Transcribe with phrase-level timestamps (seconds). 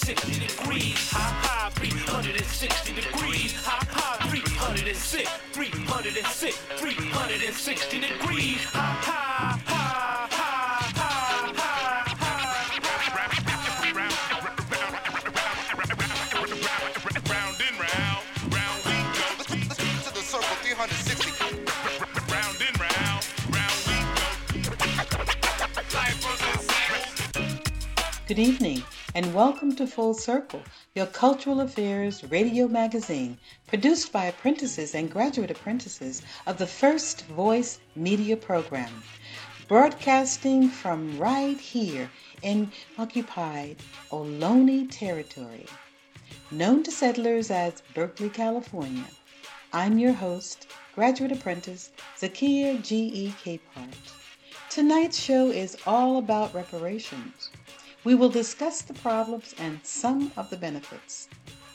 [0.00, 1.10] 360 degrees.
[1.12, 3.52] High, high, 360 degrees.
[3.64, 8.64] High, high, 306, 306, 360 degrees.
[8.64, 11.20] High, high, high, high, high,
[12.16, 12.50] high, high.
[17.28, 18.24] Round and round,
[18.56, 19.26] round we go.
[19.44, 21.28] to the circle 360.
[22.32, 23.20] Round and round,
[23.52, 24.32] round we go.
[25.92, 26.60] Life was a
[28.26, 28.82] Good evening,
[29.20, 30.62] and welcome to Full Circle,
[30.94, 37.80] your cultural affairs radio magazine, produced by apprentices and graduate apprentices of the First Voice
[37.94, 39.02] Media Program,
[39.68, 42.10] broadcasting from right here
[42.40, 43.76] in occupied
[44.10, 45.66] Ohlone territory,
[46.50, 49.04] known to settlers as Berkeley, California.
[49.74, 53.34] I'm your host, graduate apprentice Zakiyyah G.E.
[53.44, 54.14] Capehart.
[54.70, 57.50] Tonight's show is all about reparations.
[58.02, 61.28] We will discuss the problems and some of the benefits.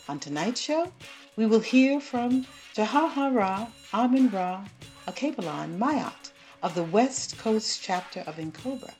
[0.09, 0.91] On tonight's show,
[1.35, 4.65] we will hear from Jahahara Amen Ra
[5.07, 6.31] Alkebulan Ma'at
[6.63, 8.95] of the West Coast chapter of N'COBRA,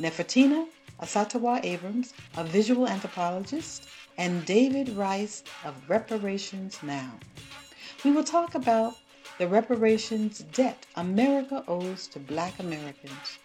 [0.00, 0.66] Nefertina
[1.02, 7.12] Asantewaa Abrams, a visual anthropologist, and David Rice of Reparations Now.
[8.04, 8.96] We will talk about
[9.36, 13.38] the reparations debt America owes to Black Americans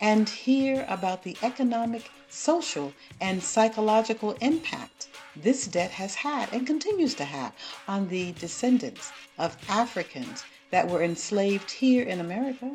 [0.00, 7.14] and hear about the economic, social, and psychological impact this debt has had and continues
[7.14, 7.52] to have
[7.88, 12.72] on the descendants of Africans that were enslaved here in America.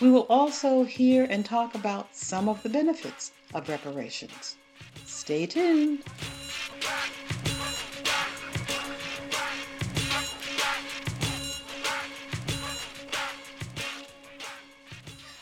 [0.00, 4.56] We will also hear and talk about some of the benefits of reparations.
[5.06, 6.04] Stay tuned.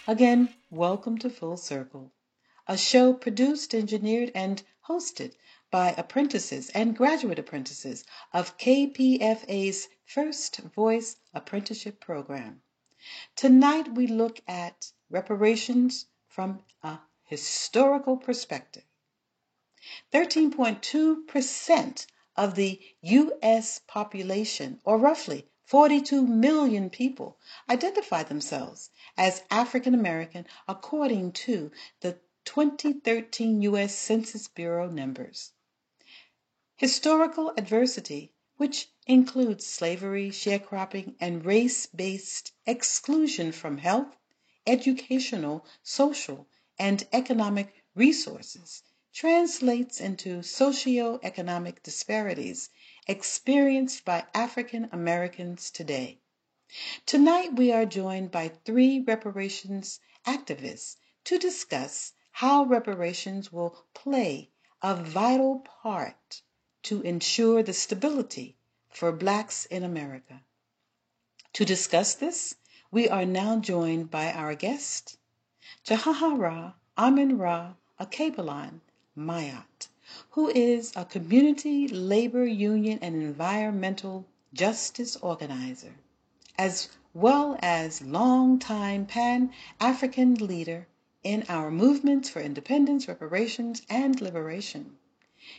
[0.08, 2.10] Again, welcome to Full Circle,
[2.66, 5.34] a show produced, engineered, and hosted
[5.70, 12.62] by apprentices and graduate apprentices of KPFA's First Voice Apprenticeship Program.
[13.36, 18.84] Tonight we look at reparations from a historical perspective.
[20.14, 23.82] 13.2% of the U.S.
[23.86, 31.70] population, or roughly 42 million people, identify themselves as African American according to
[32.00, 33.94] the 2013 U.S.
[33.94, 35.52] Census Bureau numbers.
[36.76, 44.16] Historical adversity, which includes slavery, sharecropping, and race based exclusion from health,
[44.66, 46.48] educational, social,
[46.78, 52.70] and economic resources, translates into socio-economic disparities
[53.08, 56.20] experienced by African Americans today.
[57.06, 64.50] Tonight we are joined by three reparations activists to discuss how reparations will play
[64.82, 66.42] a vital part
[66.82, 68.56] to ensure the stability
[68.90, 70.42] for blacks in America.
[71.54, 72.54] To discuss this,
[72.90, 75.18] we are now joined by our guest,
[75.84, 78.80] Jahahara Amen Ra Alkebulan
[79.16, 79.87] Ma'at,
[80.30, 84.24] who is a community labor union and environmental
[84.54, 85.94] justice organizer,
[86.56, 90.86] as well as longtime Pan African leader
[91.22, 94.96] in our movements for independence, reparations, and liberation.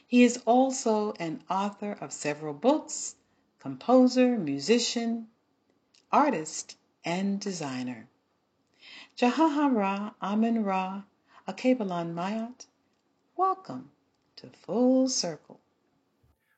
[0.07, 3.15] He is also an author of several books,
[3.59, 5.27] composer, musician,
[6.11, 8.07] artist, and designer.
[9.15, 11.03] Jahahara Amen Ra
[11.47, 12.65] Alkebulan Ma'at,
[13.35, 13.91] welcome
[14.39, 15.59] to Full Circle.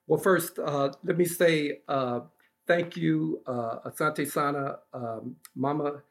[0.07, 2.21] Well, first, uh, let me say uh,
[2.67, 6.03] thank you, uh, Asante Sana, um, Mama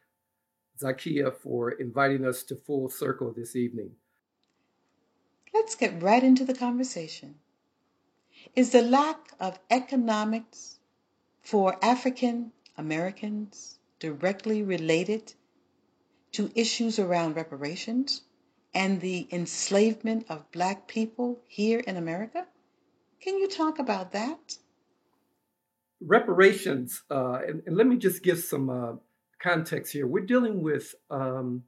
[0.83, 3.91] Zakiyyah, for inviting us to Full Circle this evening.
[5.55, 7.37] Let's get right into the conversation.
[8.57, 10.79] Is the lack of economics
[11.41, 15.35] for African Americans directly related
[16.33, 18.23] to issues around reparations
[18.75, 22.47] and the enslavement of black people here in America?
[23.21, 24.57] Can you talk about that?
[26.01, 28.93] Reparations, uh, and, and let me just give some uh,
[29.43, 30.07] context here.
[30.07, 31.65] We're dealing with um,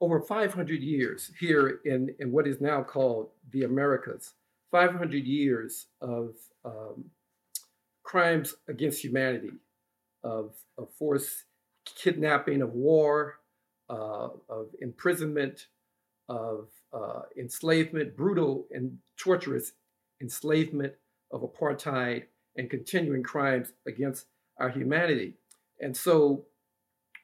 [0.00, 4.34] over 500 years here in, in what is now called the Americas.
[4.70, 6.34] 500 years of
[6.64, 7.06] um,
[8.02, 9.52] crimes against humanity,
[10.22, 11.44] of, of forced
[11.84, 13.40] kidnapping, of war,
[13.88, 15.66] uh, of imprisonment,
[16.28, 19.72] of uh, enslavement, brutal and torturous
[20.20, 20.92] enslavement,
[21.30, 22.24] of apartheid,
[22.56, 24.26] and continuing crimes against
[24.58, 25.34] our humanity.
[25.80, 26.44] And so,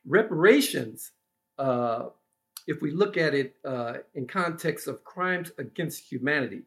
[0.04, 1.12] reparations,
[1.58, 2.06] uh,
[2.66, 6.62] if we look at it uh, in context of crimes against humanity,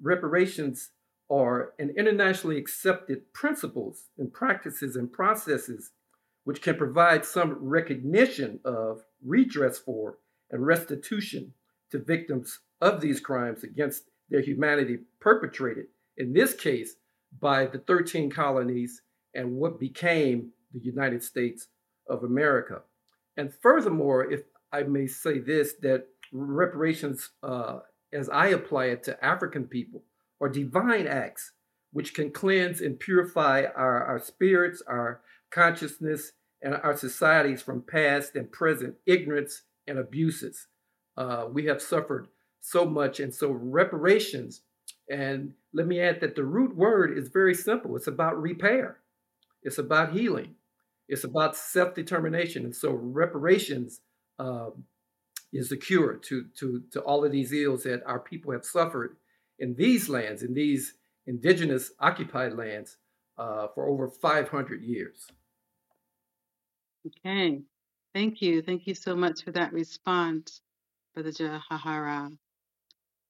[0.00, 0.90] reparations
[1.30, 5.90] are an internationally accepted principles and practices and processes
[6.44, 10.16] which can provide some recognition of redress for
[10.50, 11.52] and restitution
[11.90, 15.86] to victims of these crimes against their humanity perpetrated,
[16.16, 16.96] in this case,
[17.40, 19.02] by the 13 colonies
[19.34, 21.68] and what became the United States
[22.08, 22.82] of America.
[23.36, 24.42] And furthermore, if
[24.72, 27.80] I may say this, that reparations, uh,
[28.12, 30.02] as I apply it to African people,
[30.40, 31.52] are divine acts
[31.92, 36.32] which can cleanse and purify our, our spirits, our consciousness,
[36.62, 40.67] and our societies from past and present ignorance and abuses.
[41.18, 42.28] Uh, we have suffered
[42.60, 44.62] so much, and so reparations.
[45.10, 48.98] And let me add that the root word is very simple it's about repair,
[49.62, 50.54] it's about healing,
[51.08, 52.64] it's about self determination.
[52.64, 54.00] And so reparations
[54.38, 54.84] um,
[55.52, 59.16] is the cure to, to, to all of these ills that our people have suffered
[59.58, 60.94] in these lands, in these
[61.26, 62.96] indigenous occupied lands,
[63.38, 65.26] uh, for over 500 years.
[67.06, 67.62] Okay.
[68.14, 68.62] Thank you.
[68.62, 70.60] Thank you so much for that response,
[71.14, 72.30] Brother Jahara.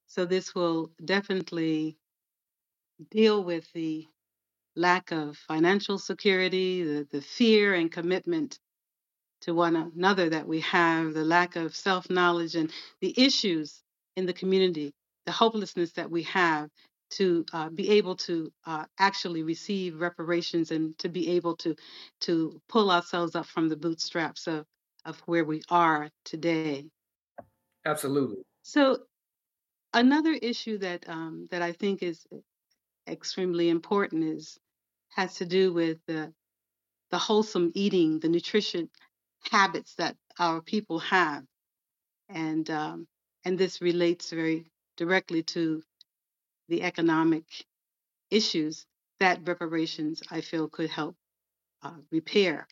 [0.06, 1.96] So this will definitely
[3.10, 4.06] deal with the
[4.76, 8.58] lack of financial security, the, the fear and commitment
[9.42, 12.72] to one another that we have, the lack of self knowledge, and
[13.02, 13.82] the issues
[14.16, 14.92] in the community,
[15.26, 16.70] the hopelessness that we have
[17.10, 21.76] to uh, be able to uh, actually receive reparations and to be able to
[22.22, 24.66] to pull ourselves up from the bootstraps of
[25.06, 26.86] of where we are today.
[27.88, 28.42] Absolutely.
[28.62, 29.06] So
[29.94, 32.26] another issue that um, that I think is
[33.08, 34.58] extremely important is
[35.10, 36.34] has to do with the
[37.10, 38.90] the wholesome eating, the nutrition
[39.50, 41.44] habits that our people have,
[42.28, 43.08] and um,
[43.44, 45.82] and this relates very directly to
[46.68, 47.44] the economic
[48.30, 48.86] issues
[49.20, 51.16] that reparations I feel could help
[51.82, 52.68] uh, repair.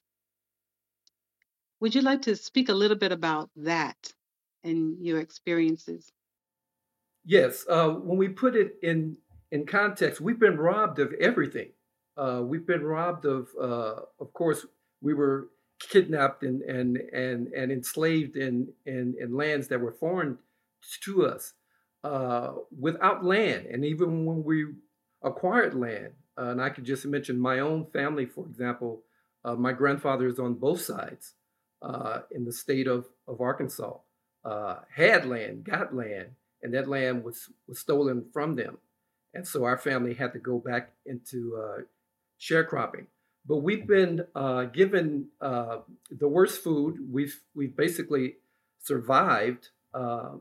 [1.80, 4.12] Would you like to speak a little bit about that
[4.66, 6.12] and your experiences?
[7.24, 7.66] Yes.
[7.68, 9.16] Uh, when we put it in
[9.50, 11.70] in context, we've been robbed of everything.
[12.16, 14.64] Uh, we've been robbed of, uh, of course,
[15.02, 15.48] we were
[15.80, 20.38] kidnapped and and and, and enslaved in, in in lands that were foreign
[21.02, 21.54] to us,
[22.04, 23.66] uh, without land.
[23.66, 24.66] And even when we
[25.22, 29.02] acquired land, uh, and I could just mention my own family, for example,
[29.44, 31.34] uh, my grandfather is on both sides
[32.30, 33.98] in the state of of Arkansas,
[34.94, 36.30] had land, got land,
[36.62, 38.78] and that land was was stolen from them
[39.36, 41.82] and so our family had to go back into uh,
[42.40, 43.06] sharecropping.
[43.46, 45.78] But we've been uh, given uh,
[46.10, 46.96] the worst food.
[47.12, 48.36] We've we've basically
[48.82, 50.32] survived uh,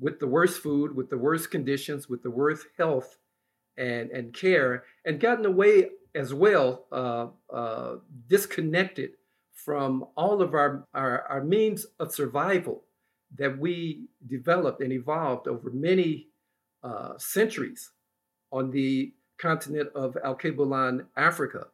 [0.00, 3.18] with the worst food, with the worst conditions, with the worst health
[3.76, 7.96] and and care, and gotten away as well uh, uh,
[8.26, 9.10] disconnected
[9.54, 12.82] from all of our, our our means of survival
[13.38, 16.28] that we developed and evolved over many
[16.82, 17.90] uh, centuries
[18.50, 21.68] on the continent of Alkebulan, Africa.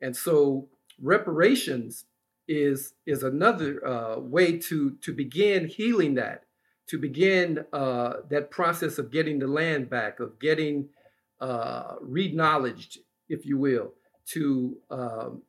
[0.00, 0.68] And so
[1.00, 2.04] reparations
[2.46, 6.44] is, is another uh, way to, to begin healing that,
[6.88, 10.88] to begin uh, that process of getting the land back, of getting
[11.40, 13.92] uh, re-knowledged, if you will,
[14.26, 15.42] to, um,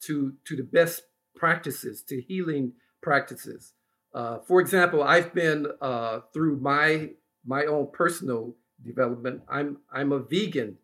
[0.00, 1.02] to, to the best
[1.34, 3.72] practices, to healing practices.
[4.14, 7.10] Uh, for example, I've been uh, through my
[7.44, 8.54] my own personal
[8.84, 9.42] development.
[9.48, 10.78] I'm I'm a vegan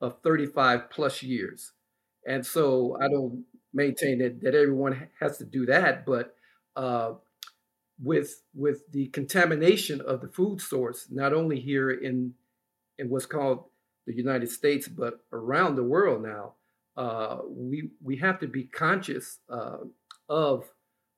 [0.00, 1.72] of 35 plus years,
[2.26, 6.36] and so I don't maintain that that everyone has to do that, but
[6.76, 7.14] uh,
[8.02, 12.34] with with the contamination of the food source, not only here in
[12.98, 13.64] in what's called
[14.06, 16.52] the United States, but around the world now,
[16.98, 19.78] uh, we we have to be conscious uh,
[20.28, 20.64] of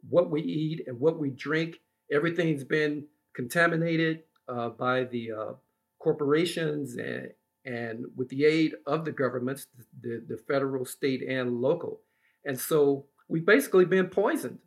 [0.08, 1.80] what we eat and what we drink.
[2.12, 5.52] Everything's been contaminated uh, by the uh,
[5.98, 7.30] corporations and,
[7.64, 9.66] and with the aid of the governments,
[10.00, 12.00] the, the federal, state, and local.
[12.44, 14.58] And so we've basically been poisoned.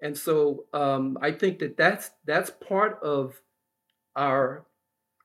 [0.00, 3.40] And so um, I think that that's, that's part of
[4.16, 4.64] our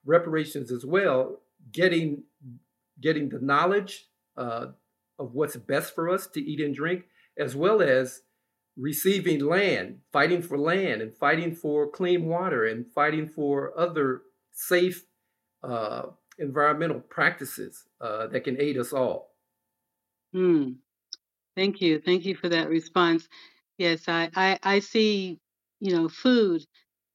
[0.06, 1.40] reparations as well,
[1.72, 2.24] getting,
[3.02, 4.68] getting the knowledge uh,
[5.18, 7.06] of what's best for us to eat and drink,
[7.40, 8.22] as well as
[8.78, 15.04] receiving land, fighting for land, and fighting for clean water, and fighting for other safe
[15.64, 16.08] uh,
[16.40, 19.36] environmental practices uh, that can aid us all.
[20.34, 20.74] Hmm.
[21.56, 22.00] Thank you.
[22.00, 23.28] Thank you for that response.
[23.78, 25.40] Yes, I, I, I see,
[25.80, 26.66] you know, food,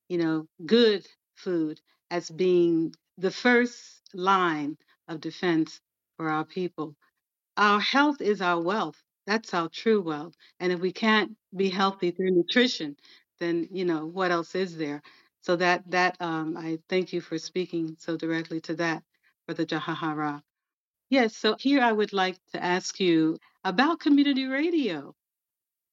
[0.09, 4.77] you know, good food as being the first line
[5.09, 5.81] of defense
[6.17, 6.97] for our people.
[7.57, 9.03] Our health is our wealth.
[9.27, 10.35] That's our true wealth.
[10.61, 12.97] And if we can't be healthy through nutrition,
[13.41, 15.03] then you know what else is there?
[15.43, 19.03] So that that um, I thank you for speaking so directly to that,
[19.47, 20.43] Brother Jahahara.
[21.11, 21.37] Yes.
[21.37, 25.15] So here I would like to ask you about community radio.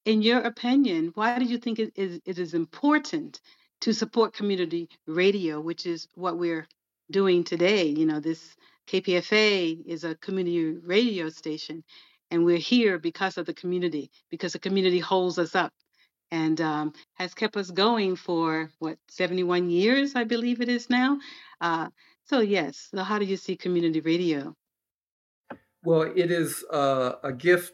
[0.06, 3.42] In your opinion, why do you think it is, it is important
[3.82, 6.68] to support community radio, which is what we're
[7.12, 7.86] doing today?
[7.88, 8.56] You know, this
[8.88, 11.84] KPFA is a community radio station,
[12.32, 15.74] and we're here because of the community, because the community holds us up
[16.32, 21.20] and um, has kept us going for what 71 years, I believe it is now.
[21.60, 21.90] Uh,
[22.26, 24.56] so yes, so how do you see community radio?
[25.84, 27.74] Well, it is uh, a gift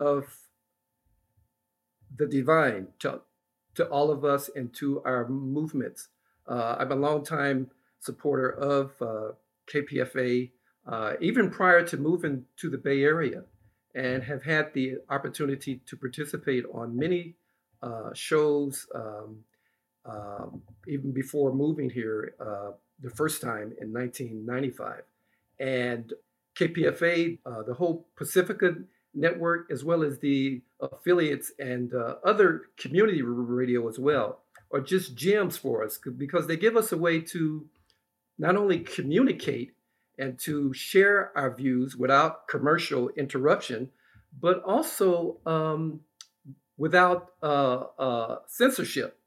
[0.00, 0.24] of
[2.16, 3.20] the divine to,
[3.74, 6.08] to all of us and to our movements.
[6.48, 7.70] Uh, I'm a longtime
[8.00, 9.32] supporter of uh,
[9.72, 10.50] KPFA,
[10.86, 13.44] uh, even prior to moving to the Bay Area,
[13.94, 17.36] and have had the opportunity to participate on many
[17.82, 19.38] uh, shows, um,
[20.04, 25.02] um, even before moving here uh, the first time in 1995.
[25.60, 26.12] And
[26.58, 28.74] KPFA, uh, the whole Pacifica
[29.14, 34.40] network, as well as the affiliates and uh, other community radio as well,
[34.72, 37.66] are just gems for us because they give us a way to
[38.38, 39.72] not only communicate
[40.18, 43.90] and to share our views without commercial interruption,
[44.40, 46.00] but also um,
[46.76, 49.18] without uh, uh, censorship.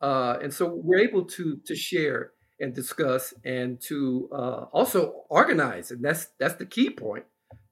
[0.00, 5.90] Uh, and so we're able to to share and discuss and to uh, also organize,
[5.90, 7.24] and that's that's the key point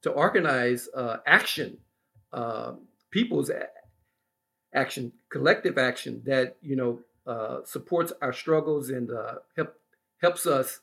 [0.02, 1.78] to organize uh, action,
[2.32, 2.72] uh,
[3.10, 3.50] people's
[4.72, 7.00] action, collective action that you know
[7.64, 9.10] supports our struggles and
[9.56, 9.74] help
[10.20, 10.80] helps us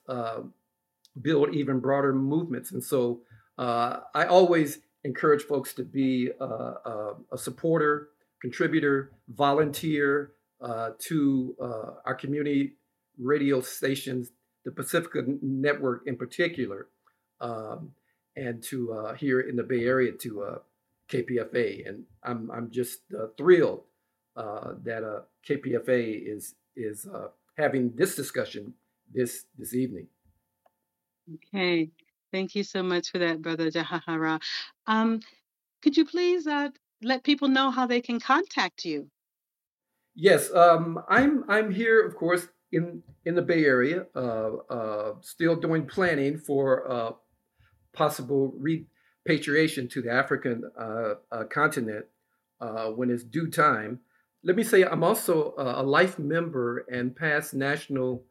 [1.21, 2.71] build even broader movements.
[2.71, 3.21] And so
[3.57, 8.09] I always encourage folks to be a supporter
[8.41, 10.31] contributor, volunteer
[10.61, 12.73] uh, to uh, our community
[13.19, 14.31] radio stations,
[14.65, 16.87] the Pacifica Network in particular,
[17.41, 17.91] um,
[18.35, 20.57] and to uh, here in the Bay Area to uh,
[21.09, 21.87] KPFA.
[21.87, 23.83] And I'm, I'm just uh, thrilled
[24.35, 27.07] uh, that KPFA is, is
[27.57, 28.73] having this discussion
[29.13, 30.07] this, this evening.
[31.33, 31.89] Okay.
[32.31, 34.41] Thank you so much for that, Brother Jahahara.
[34.85, 35.21] Um,
[35.81, 36.69] could you please uh,
[37.01, 39.09] let people know how they can contact you.
[40.15, 45.55] Yes, um, I'm I'm here, of course, in in the Bay Area, uh, uh, still
[45.55, 47.11] doing planning for uh,
[47.93, 52.05] possible repatriation to the African uh, uh, continent
[52.59, 53.99] uh, when it's due time.
[54.43, 58.23] Let me say, I'm also a life member and past national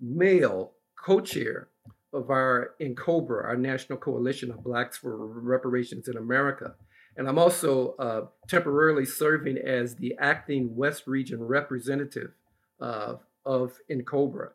[0.00, 1.68] male co-chair
[2.12, 6.74] of our NCOBRA, our National Coalition of Blacks for Reparations in America.
[7.16, 12.32] And I'm also uh, temporarily serving as the acting West Region representative
[12.80, 13.14] uh,
[13.44, 14.50] of NCOBRA.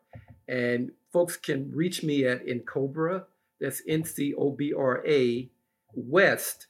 [0.48, 3.24] And folks can reach me at NCOBRA,
[3.60, 5.50] that's N C O B R A,
[5.94, 6.66] West,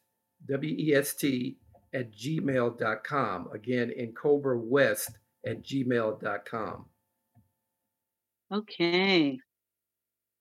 [0.48, 1.56] W E S T,
[1.92, 3.48] at gmail.com.
[3.52, 5.10] Again, NCOBRA West
[5.46, 6.86] at gmail.com.
[8.52, 9.38] Okay.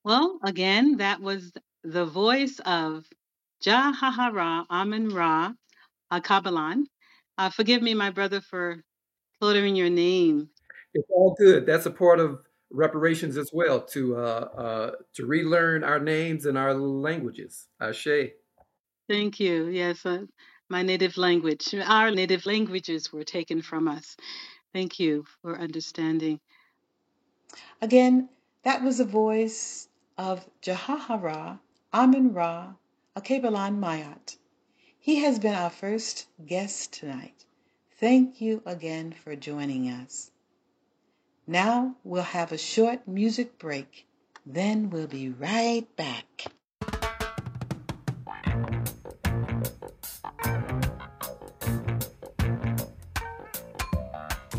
[0.08, 1.52] Well, again, that was
[1.84, 3.06] the voice of
[3.62, 5.52] Jahahara Amen Ra
[6.10, 6.86] Alkebulan.
[7.38, 8.86] Uh, forgive me, my brother, for
[9.38, 10.50] slaughtering your name.
[10.94, 11.66] It's all good.
[11.66, 12.40] That's a part of
[12.72, 17.68] reparations as well to uh, uh, to relearn our names and our languages.
[17.82, 18.32] Ashe.
[19.10, 19.68] Thank you.
[19.68, 20.24] Yes, uh,
[20.70, 21.76] my native language.
[21.76, 24.16] Our native languages were taken from us.
[24.72, 26.40] Thank you for understanding.
[27.82, 28.30] Again,
[28.64, 29.87] that was a voice
[30.18, 31.60] of Jahahara
[31.94, 32.74] Amen Ra
[33.16, 34.36] Alkebulan Ma'at.
[35.00, 37.46] He has been our first guest tonight.
[38.00, 40.32] Thank you again for joining us.
[41.46, 44.06] Now we'll have a short music break.
[44.46, 46.46] Then we'll be right back.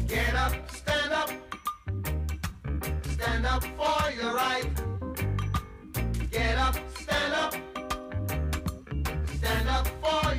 [0.07, 1.31] Get up, stand up,
[3.13, 4.78] stand up for your right.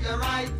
[0.09, 0.58] Your right.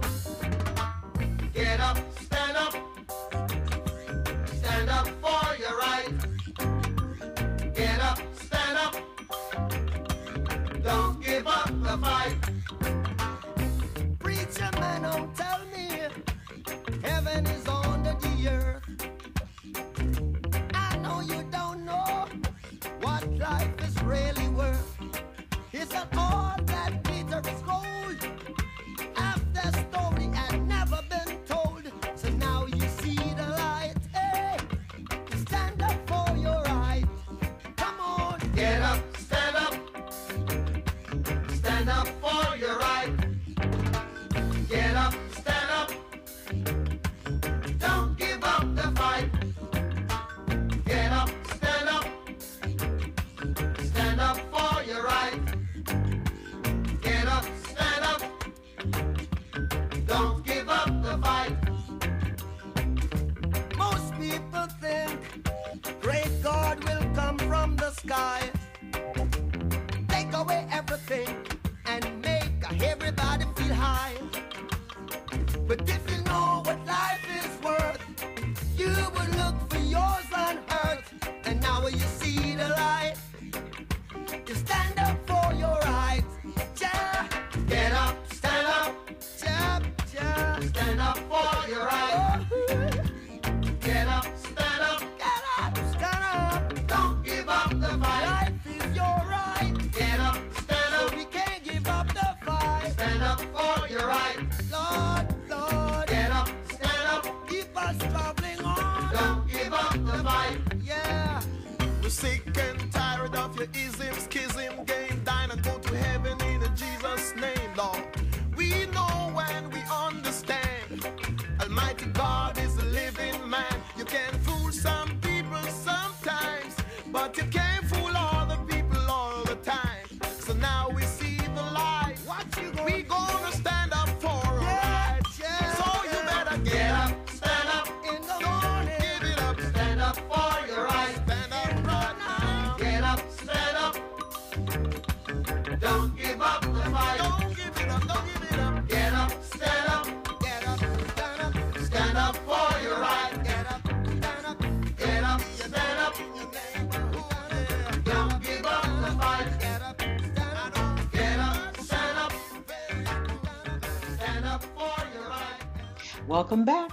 [166.49, 166.91] Welcome back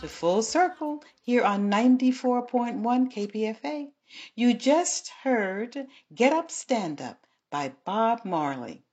[0.00, 3.88] to Full Circle here on 94.1 KPFA.
[4.34, 8.84] You just heard Get Up, Stand Up by Bob Marley.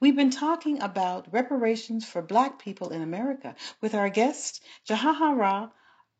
[0.00, 5.70] We've been talking about reparations for Black people in America with our guest, Jahahara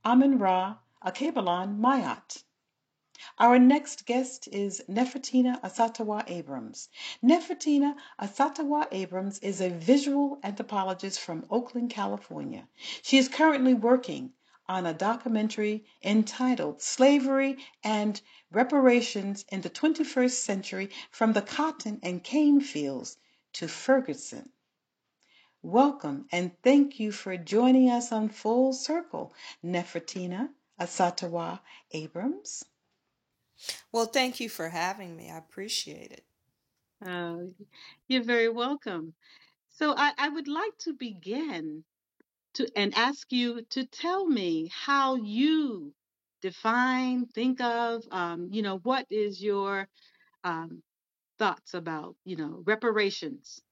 [0.04, 2.44] Amen Ra Alkebulan Ma'at.
[3.38, 6.88] Our next guest is Nefertina Asantewaa Abrams.
[7.22, 12.66] Nefertina Asantewaa Abrams is a visual anthropologist from Oakland, California.
[13.02, 14.32] She is currently working
[14.66, 18.18] on a documentary entitled Slavery and
[18.50, 23.18] Reparations in the 21st Century from the Cotton and Cane Fields
[23.52, 24.48] to Ferguson.
[25.60, 30.48] Welcome and thank you for joining us on Full Circle, Nefertina
[30.80, 32.64] Asantewaa Abrams.
[33.92, 35.30] Well, thank you for having me.
[35.30, 36.24] I appreciate it.
[37.06, 37.38] Uh,
[38.08, 39.14] you're very welcome.
[39.70, 41.84] So I, I would like to begin
[42.54, 45.94] to and ask you to tell me how you
[46.42, 49.88] define, think of, um, you know, what is your
[50.44, 50.82] um,
[51.38, 53.62] thoughts about, you know, reparations?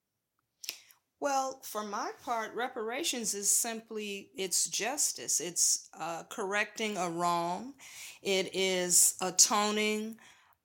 [1.20, 5.40] Well, for my part, reparations is simply it's justice.
[5.40, 7.74] It's uh, correcting a wrong.
[8.22, 10.16] It is atoning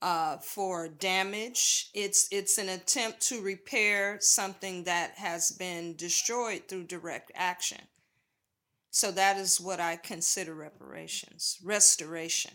[0.01, 1.89] uh, for damage.
[1.93, 7.81] It's it's an attempt to repair something that has been destroyed through direct action.
[8.91, 12.51] So that is what I consider reparations, restoration.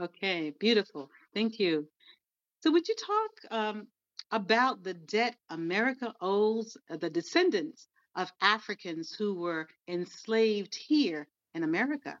[0.00, 1.10] Okay, beautiful.
[1.34, 1.86] Thank you.
[2.62, 3.86] So would you talk um,
[4.32, 12.18] about the debt America owes the descendants of Africans who were enslaved here in America?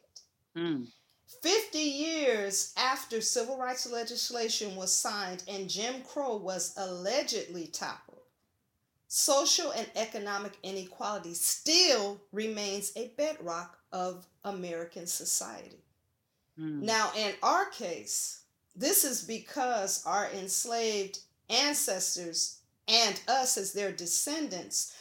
[0.57, 0.87] Mm.
[1.43, 8.23] 50 years after civil rights legislation was signed and Jim Crow was allegedly toppled,
[9.09, 15.85] social and economic inequality still remains a bedrock of American society.
[16.59, 16.83] Mm.
[16.83, 18.43] Now, in our case,
[18.75, 24.95] this is because our enslaved ancestors and us as their descendants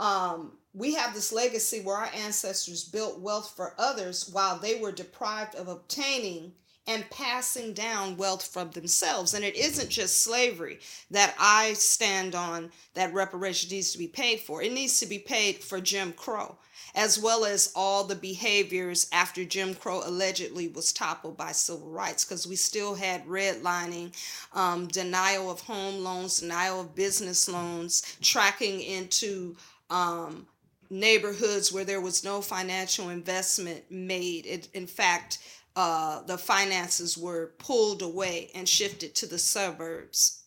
[0.00, 4.92] um, we have this legacy where our ancestors built wealth for others while they were
[4.92, 6.52] deprived of obtaining
[6.86, 9.34] and passing down wealth from themselves.
[9.34, 10.78] And it isn't just slavery
[11.10, 14.62] that I stand on that reparation needs to be paid for.
[14.62, 16.56] It needs to be paid for Jim Crow,
[16.98, 22.24] as well as all the behaviors after Jim Crow allegedly was toppled by civil rights,
[22.24, 24.12] because we still had redlining,
[24.52, 29.54] um, denial of home loans, denial of business loans, tracking into
[29.90, 30.44] um,
[30.90, 34.44] neighborhoods where there was no financial investment made.
[34.44, 35.38] It, in fact,
[35.76, 40.42] uh, the finances were pulled away and shifted to the suburbs.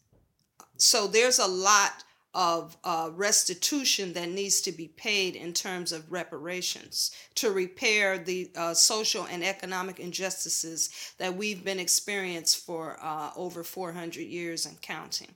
[0.76, 6.12] So there's a lot of uh, restitution that needs to be paid in terms of
[6.12, 13.32] reparations to repair the uh, social and economic injustices that we've been experienced for uh,
[13.36, 15.36] over 400 years and counting.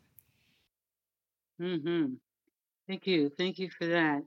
[1.59, 2.15] hmm
[2.87, 3.29] Thank you.
[3.37, 4.23] Thank you for that.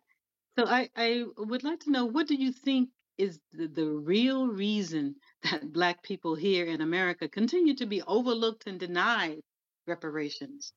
[0.59, 4.48] So I, I would like to know what do you think is the, the real
[4.48, 9.42] reason that Black people here in America continue to be overlooked and denied
[9.87, 10.72] reparations?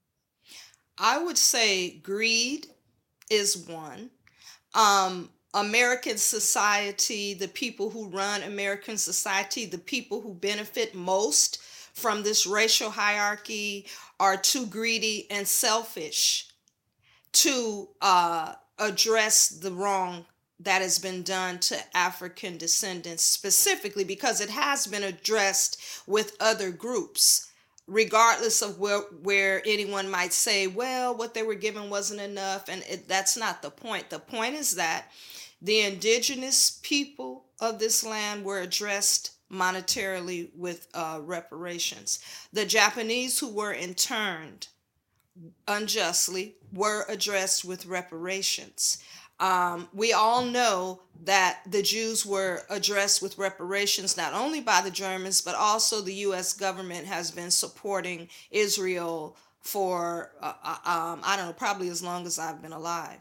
[1.03, 2.67] I would say greed
[3.31, 4.11] is one.
[4.75, 11.59] Um, American society, the people who run American society, the people who benefit most
[11.93, 13.87] from this racial hierarchy
[14.19, 16.49] are too greedy and selfish
[17.33, 20.25] to uh, address the wrong
[20.59, 26.69] that has been done to African descendants specifically because it has been addressed with other
[26.69, 27.50] groups
[27.87, 32.83] regardless of where where anyone might say well what they were given wasn't enough and
[32.87, 35.05] it, that's not the point the point is that
[35.61, 42.19] the indigenous people of this land were addressed monetarily with uh, reparations
[42.53, 44.67] the japanese who were interned
[45.67, 48.97] unjustly were addressed with reparations.
[49.41, 54.91] Um, we all know that the Jews were addressed with reparations not only by the
[54.91, 56.53] Germans, but also the U.S.
[56.53, 62.25] government has been supporting Israel for, uh, uh, um, I don't know, probably as long
[62.25, 63.19] as I've been alive.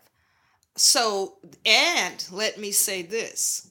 [0.76, 3.70] So, and let me say this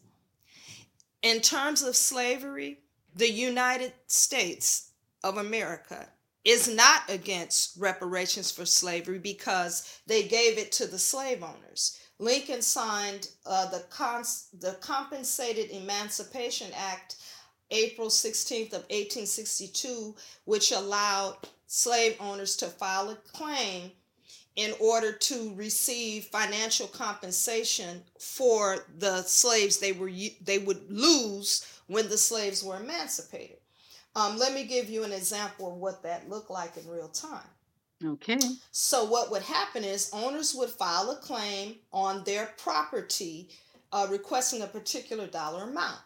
[1.22, 2.80] in terms of slavery,
[3.16, 4.92] the United States
[5.24, 6.08] of America
[6.50, 12.00] is not against reparations for slavery because they gave it to the slave owners.
[12.18, 17.18] Lincoln signed uh, the, cons- the Compensated Emancipation Act
[17.70, 23.92] April 16th of 1862, which allowed slave owners to file a claim
[24.56, 32.10] in order to receive financial compensation for the slaves they were they would lose when
[32.10, 33.59] the slaves were emancipated.
[34.16, 37.48] Um, let me give you an example of what that looked like in real time.
[38.04, 38.40] Okay.
[38.72, 43.50] So, what would happen is owners would file a claim on their property
[43.92, 46.00] uh, requesting a particular dollar amount.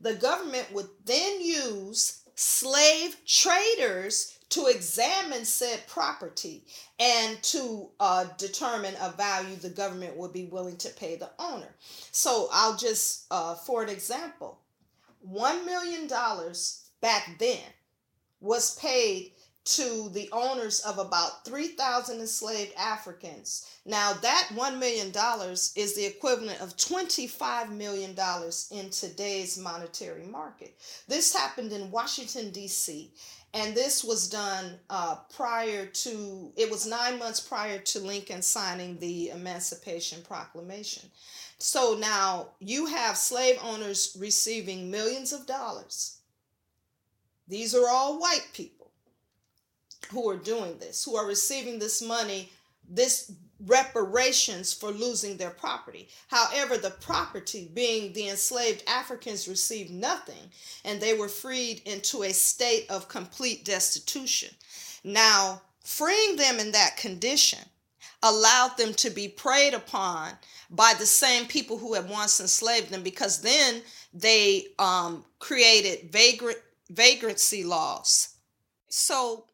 [0.00, 6.64] The government would then use slave traders to examine said property
[6.98, 11.74] and to uh, determine a value the government would be willing to pay the owner.
[12.12, 14.58] So, I'll just, uh, for an example,
[15.30, 16.08] $1 million
[17.00, 17.60] back then
[18.40, 19.32] was paid
[19.66, 23.68] to the owners of about 3,000 enslaved Africans.
[23.84, 25.08] Now, that $1 million
[25.74, 28.14] is the equivalent of $25 million
[28.70, 30.78] in today's monetary market.
[31.08, 33.10] This happened in Washington, D.C.,
[33.54, 38.98] and this was done uh, prior to, it was nine months prior to Lincoln signing
[38.98, 41.08] the Emancipation Proclamation.
[41.58, 46.15] So now you have slave owners receiving millions of dollars
[47.48, 48.90] these are all white people
[50.10, 52.50] who are doing this, who are receiving this money,
[52.88, 53.32] this
[53.64, 56.08] reparations for losing their property.
[56.28, 60.50] However, the property, being the enslaved Africans, received nothing
[60.84, 64.50] and they were freed into a state of complete destitution.
[65.02, 67.60] Now, freeing them in that condition
[68.22, 70.32] allowed them to be preyed upon
[70.70, 73.82] by the same people who had once enslaved them because then
[74.12, 76.58] they um, created vagrant
[76.90, 78.36] vagrancy laws.
[78.88, 79.46] So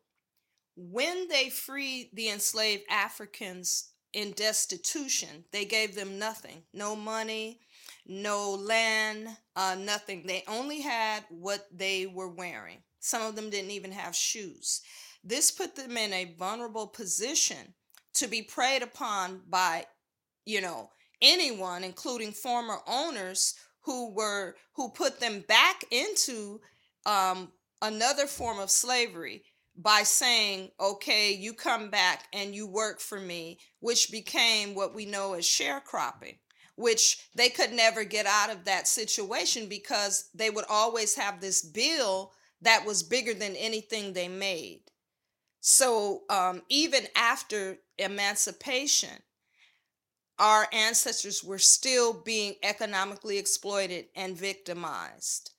[0.76, 7.60] when they freed the enslaved Africans in destitution, they gave them nothing no money,
[8.06, 10.24] no land, uh, nothing.
[10.26, 12.78] They only had what they were wearing.
[13.00, 14.82] Some of them didn't even have shoes.
[15.24, 17.74] This put them in a vulnerable position
[18.14, 19.86] to be preyed upon by,
[20.44, 20.90] you know,
[21.20, 26.60] anyone, including former owners who were who put them back into
[27.06, 29.44] um, another form of slavery
[29.76, 35.06] by saying, okay, you come back and you work for me, which became what we
[35.06, 36.38] know as sharecropping,
[36.76, 41.62] which they could never get out of that situation because they would always have this
[41.62, 44.82] bill that was bigger than anything they made.
[45.60, 49.22] So um, even after emancipation,
[50.38, 55.52] our ancestors were still being economically exploited and victimized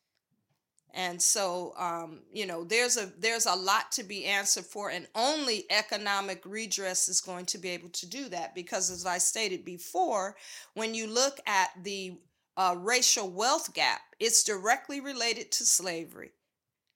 [0.94, 5.08] and so um, you know there's a there's a lot to be answered for and
[5.16, 9.66] only economic redress is going to be able to do that because as i stated
[9.66, 10.36] before
[10.74, 12.18] when you look at the
[12.56, 16.32] uh, racial wealth gap it's directly related to slavery.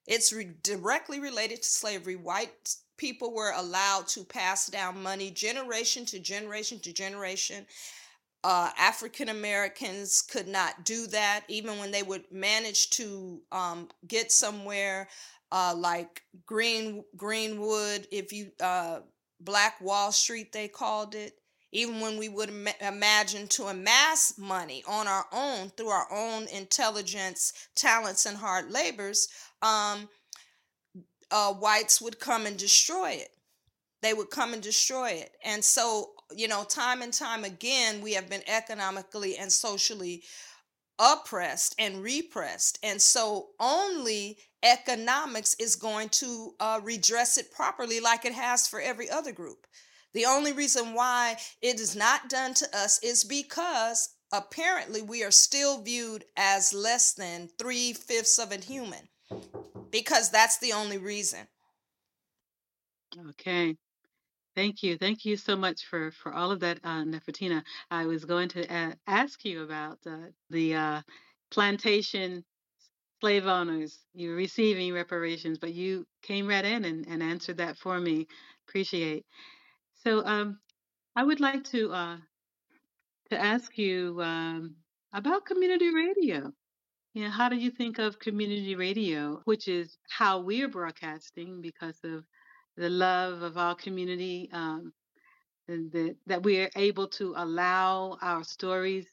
[0.06, 2.16] It's re- directly related to slavery.
[2.16, 7.66] White people were allowed to pass down money generation to generation to generation
[8.48, 14.32] uh, African Americans could not do that, even when they would manage to um, get
[14.32, 15.10] somewhere
[15.52, 19.00] uh, like Green Greenwood, if you uh,
[19.42, 21.34] Black Wall Street, they called it.
[21.74, 26.48] Even when we would Im- imagine to amass money on our own through our own
[26.48, 29.28] intelligence, talents, and hard labors,
[29.62, 30.08] um,
[31.32, 33.32] uh, whites would come and destroy it.
[34.02, 35.32] They would come and destroy it.
[35.44, 40.24] And so you know, time and time again, we have been economically and socially
[41.00, 42.80] oppressed and repressed.
[42.84, 48.82] And so only economics is going to uh, redress it properly, like it has for
[48.82, 49.68] every other group.
[50.13, 55.32] The only reason why it is not done to us is because apparently we are
[55.32, 59.08] still viewed as less than three fifths of a human,
[59.92, 61.48] because that's the only reason.
[63.30, 63.78] Okay.
[64.58, 64.98] Thank you.
[64.98, 67.63] Thank you so much for for all of that, uh, Nefertina.
[67.91, 71.04] I was going to ask you about uh, the uh,
[71.52, 72.46] plantation
[73.22, 74.00] slave owners.
[74.13, 78.28] You're receiving reparations, but you came right in and, and answered that for me.
[78.70, 79.26] Appreciate.
[80.04, 80.60] So um,
[81.15, 82.17] I would like to uh,
[83.32, 84.76] to ask you um,
[85.13, 86.52] about community radio.
[87.13, 92.00] You know, how do you think of community radio, which is how we're broadcasting because
[92.04, 92.26] of
[92.78, 94.94] the love of our community, um,
[95.68, 99.08] that, that we are able to allow our stories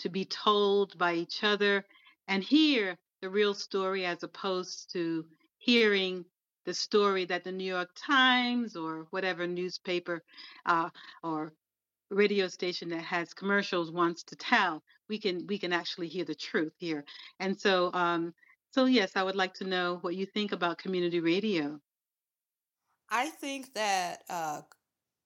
[0.00, 1.84] to be told by each other
[2.26, 5.24] and hear the real story as opposed to
[5.58, 6.24] hearing
[6.64, 10.22] the story that the New York Times or whatever newspaper
[10.66, 10.88] uh,
[11.22, 11.52] or
[12.10, 14.82] radio station that has commercials wants to tell.
[15.08, 17.04] We can we can actually hear the truth here.
[17.38, 18.34] And so um,
[18.72, 21.80] so yes, I would like to know what you think about community radio.
[23.10, 24.62] I think that uh,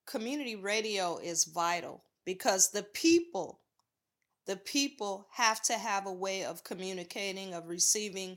[0.07, 3.61] community radio is vital because the people
[4.47, 8.37] the people have to have a way of communicating of receiving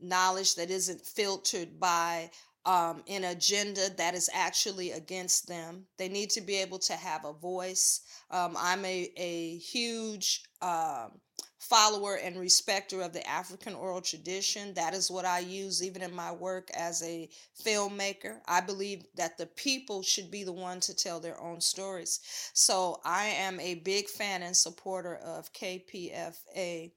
[0.00, 2.30] knowledge that isn't filtered by
[2.64, 5.86] um, an agenda that is actually against them.
[5.96, 8.02] They need to be able to have a voice.
[8.30, 11.20] Um, i'm a, a huge um,
[11.58, 14.74] follower and respecter of the African oral tradition.
[14.74, 17.28] That is what I use even in my work as a
[17.64, 18.38] filmmaker.
[18.46, 22.20] I believe that the people should be the one to tell their own stories.
[22.54, 26.92] So I am a big fan and supporter of KPFA.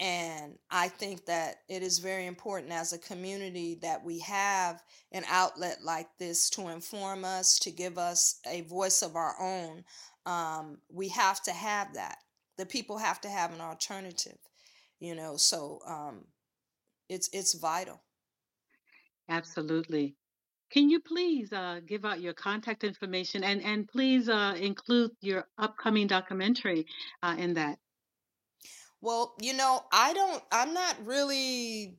[0.00, 5.24] And I think that it is very important as a community that we have an
[5.28, 9.84] outlet like this to inform us, to give us a voice of our own.
[10.24, 12.18] Um, we have to have that
[12.58, 14.38] the people have to have an alternative
[15.00, 16.24] you know so um
[17.08, 18.02] it's it's vital
[19.30, 20.16] Absolutely.
[20.70, 25.44] Can you please uh, give out your contact information and, and please uh, include your
[25.58, 26.86] upcoming documentary
[27.22, 27.78] uh, in that?
[29.00, 31.96] well you know i don't i'm not really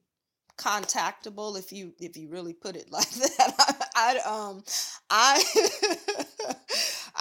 [0.57, 4.63] contactable if you if you really put it like that i, I um
[5.09, 5.41] i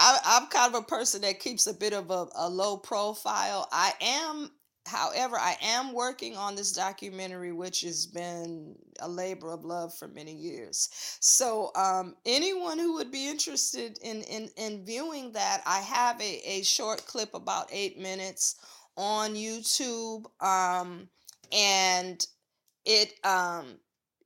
[0.08, 3.68] I, I'm kind of a person that keeps a bit of a, a low profile.
[3.70, 4.50] I am
[4.86, 10.08] however, I am working on this documentary, which has been a labor of love for
[10.08, 10.88] many years.
[11.20, 16.40] So, um, anyone who would be interested in, in, in viewing that, I have a,
[16.44, 18.56] a short clip about eight minutes
[18.96, 20.24] on YouTube.
[20.42, 21.08] Um,
[21.52, 22.26] and
[22.84, 23.78] it, um,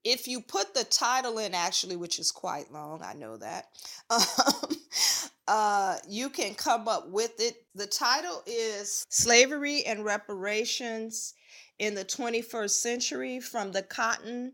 [0.04, 3.66] if you put the title in, actually, which is quite long, I know that,
[4.10, 4.76] um,
[5.48, 7.56] uh, you can come up with it.
[7.74, 11.34] The title is Slavery and Reparations
[11.78, 14.52] in the 21st Century from the Cotton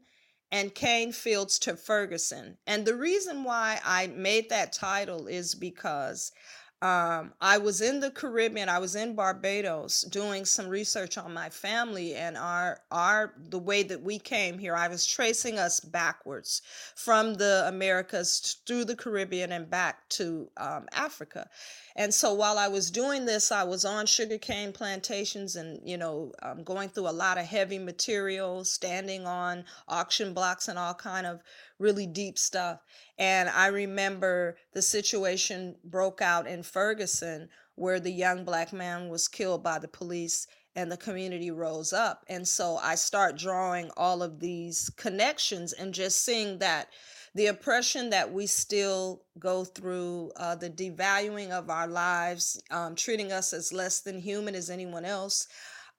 [0.50, 2.56] and Cane Fields to Ferguson.
[2.66, 6.32] And the reason why I made that title is because
[6.80, 8.68] um, I was in the Caribbean.
[8.68, 13.82] I was in Barbados doing some research on my family and our our the way
[13.82, 14.76] that we came here.
[14.76, 16.62] I was tracing us backwards
[16.94, 21.48] from the Americas through the Caribbean and back to um, Africa.
[21.96, 26.32] And so while I was doing this, I was on sugarcane plantations and you know
[26.42, 31.26] um, going through a lot of heavy materials, standing on auction blocks and all kind
[31.26, 31.42] of
[31.78, 32.80] really deep stuff.
[33.18, 39.28] And I remember the situation broke out in Ferguson where the young black man was
[39.28, 42.24] killed by the police and the community rose up.
[42.28, 46.88] And so I start drawing all of these connections and just seeing that
[47.34, 53.32] the oppression that we still go through, uh, the devaluing of our lives, um, treating
[53.32, 55.46] us as less than human as anyone else,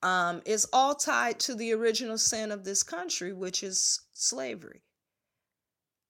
[0.01, 4.81] um, is all tied to the original sin of this country, which is slavery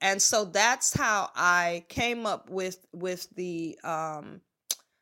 [0.02, 4.42] and so that's how i came up with with the um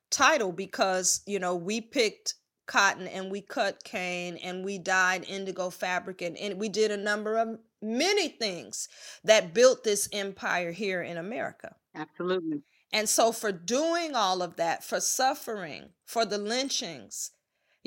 [0.10, 5.70] title because you know we picked cotton and we cut cane and we dyed indigo
[5.70, 8.90] fabric and, and we did a number of many things
[9.24, 12.62] that built this empire here in america Absolutely.
[12.92, 17.32] and so for doing all of that for suffering for the lynchings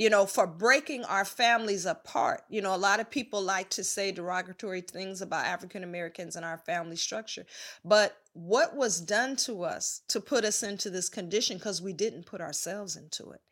[0.00, 2.42] you know, for breaking our families apart.
[2.48, 6.44] You know, a lot of people like to say derogatory things about African Americans and
[6.44, 7.44] our family structure.
[7.84, 12.24] But what was done to us to put us into this condition because we didn't
[12.24, 13.42] put ourselves into it?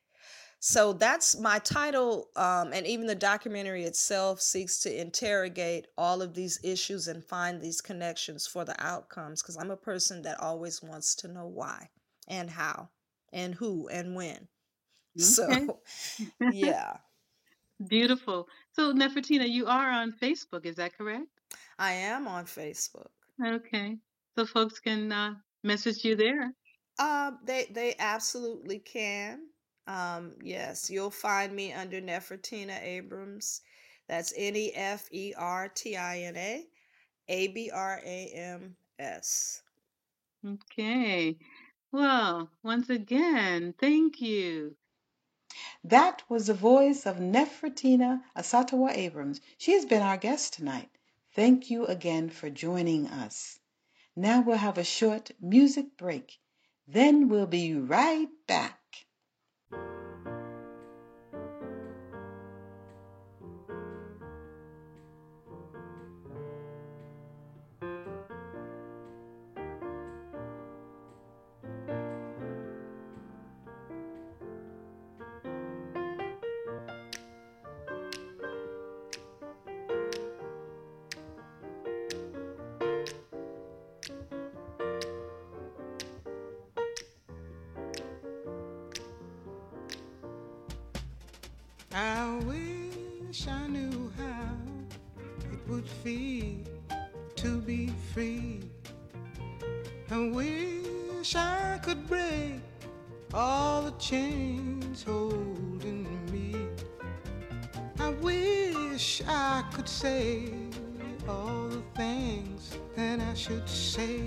[0.59, 6.33] So that's my title, um, and even the documentary itself seeks to interrogate all of
[6.33, 9.43] these issues and find these connections for the outcomes.
[9.43, 11.91] Because I'm a person that always wants to know why
[12.27, 12.89] and how
[13.35, 14.49] and who and when.
[15.19, 15.67] So, Okay.
[16.53, 16.97] yeah,
[17.87, 18.49] Beautiful.
[18.73, 21.27] So, Nefertina, you are on Facebook, is that correct?
[21.79, 23.09] I am on Facebook.
[23.45, 23.97] Okay.
[24.37, 26.53] So folks can uh, message you there.
[26.99, 29.41] Um, they they absolutely can.
[29.87, 33.63] Um, yes, you'll find me under Nefertina Abrams.
[34.09, 36.65] That's N E F E R T I N A
[37.29, 39.63] A B R A M S.
[40.47, 41.37] Okay.
[41.93, 44.77] Well, once again, thank you.
[45.85, 49.41] That was the voice of Nefertina Asantewaa Abrams.
[49.57, 50.91] She has been our guest tonight.
[51.35, 53.59] Thank you again for joining us.
[54.17, 56.39] Now we'll have a short music break.
[56.87, 58.78] Then we'll be right back.
[101.79, 102.61] I could break
[103.33, 106.57] all the chains holding me.
[108.01, 110.51] I wish I could say
[111.29, 114.23] all the things that I should say.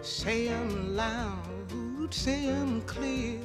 [0.00, 3.38] Say them loud, say them clear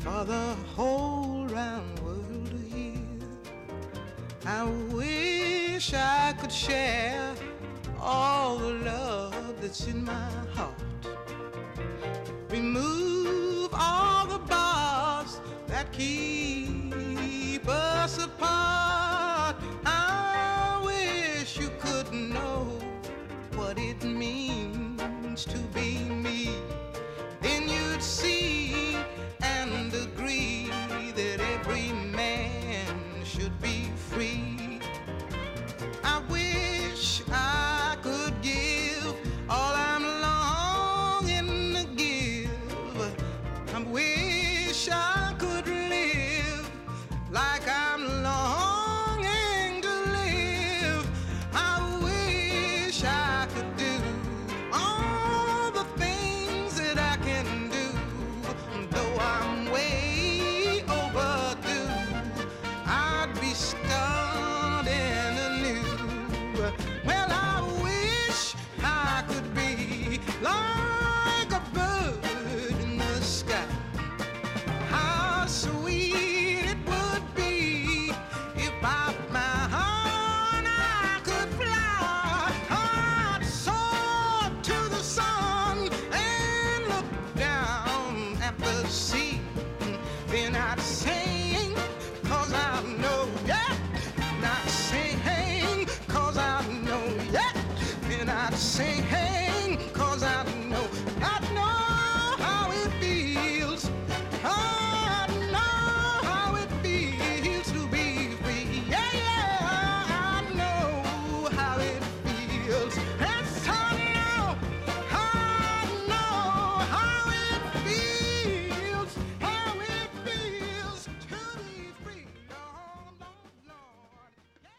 [0.00, 3.00] for the whole round world to hear.
[4.44, 7.34] I wish I could share
[7.98, 10.87] all the love that's in my heart.
[15.98, 19.56] Keep us apart.
[19.84, 22.78] I wish you could know
[23.56, 25.98] what it means to be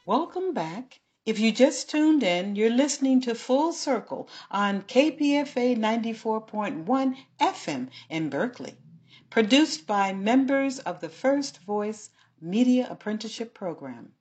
[0.10, 1.02] Welcome back.
[1.24, 8.30] If you just tuned in, you're listening to Full Circle on KPFA 94.1 FM in
[8.32, 8.74] Berkeley,
[9.30, 12.10] produced by members of the First Voice
[12.42, 14.14] Media Apprenticeship Program.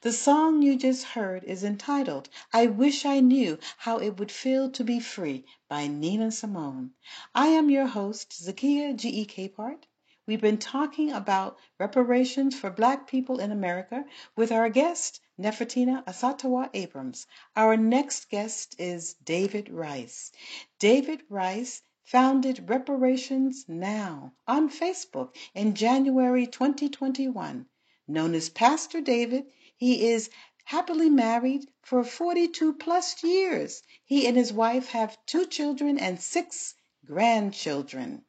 [0.00, 4.70] The song you just heard is entitled I Wish I Knew How It Would Feel
[4.70, 6.92] to Be Free by Nina Simone.
[7.34, 9.26] I am your host, Zakiyyah G.E.
[9.26, 9.82] Capehart.
[10.26, 16.70] We've been talking about reparations for Black people in America with our guest, Nefertina Asantewaa
[16.72, 17.26] Abrams.
[17.54, 20.32] Our next guest is David Rice.
[20.78, 27.66] David Rice founded Reparations Now on Facebook in January 2021.
[28.08, 30.30] Known as Pastor David, he is
[30.64, 33.82] happily married for 42 plus years.
[34.06, 36.74] He and his wife have two children and six
[37.04, 38.24] grandchildren.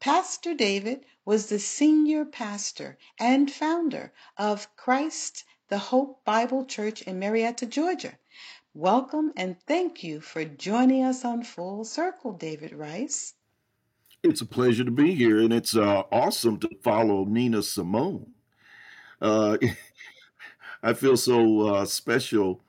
[0.00, 7.18] Pastor David was the senior pastor and founder of Christ the Hope Bible Church in
[7.18, 8.12] Marietta, Georgia.
[8.74, 13.34] Welcome and thank you for joining us on Full Circle, David Rice.
[14.22, 18.32] It's a pleasure to be here, and it's uh, awesome to follow Nina Simone.
[19.20, 19.58] Uh,
[20.82, 22.62] I feel so uh, special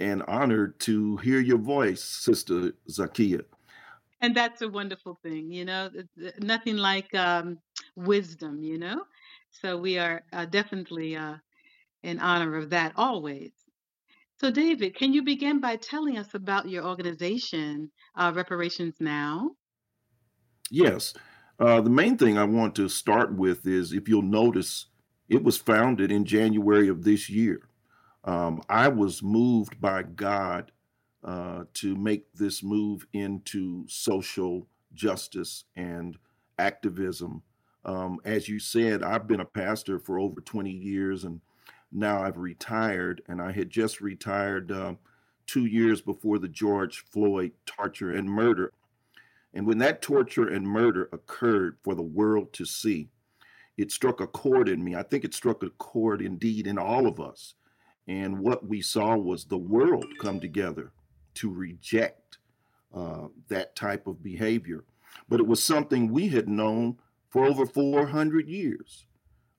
[0.00, 3.44] and honored to hear your voice, Sister Zakiyyah.
[4.22, 7.58] And that's a wonderful thing, you know, th- th- nothing like um,
[7.96, 9.04] wisdom, you know?
[9.50, 11.36] So we are uh, definitely uh,
[12.02, 13.52] in honor of that always.
[14.40, 19.50] So, David, can you begin by telling us about your organization, uh, Reparations Now?
[20.70, 21.12] Yes,
[21.58, 24.86] uh, the main thing I want to start with is if you'll notice,
[25.28, 27.68] it was founded in January of this year.
[28.24, 30.72] Um, I was moved by God
[31.22, 36.16] uh, to make this move into social justice and
[36.58, 37.42] activism.
[37.84, 41.40] Um, as you said, I've been a pastor for over 20 years and
[41.92, 44.98] now I've retired, and I had just retired um,
[45.46, 48.72] two years before the George Floyd torture and murder.
[49.52, 53.08] And when that torture and murder occurred for the world to see,
[53.76, 54.94] it struck a chord in me.
[54.94, 57.54] I think it struck a chord indeed in all of us.
[58.06, 60.92] And what we saw was the world come together
[61.34, 62.38] to reject
[62.94, 64.84] uh, that type of behavior.
[65.28, 69.06] But it was something we had known for over 400 years.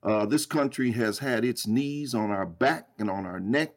[0.02, 3.74] Uh, this country has had its knees on our back and on our neck.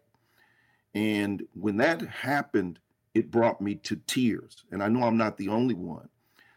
[0.94, 2.80] And when that happened,
[3.14, 4.64] it brought me to tears.
[4.72, 6.10] And I know I'm not the only one.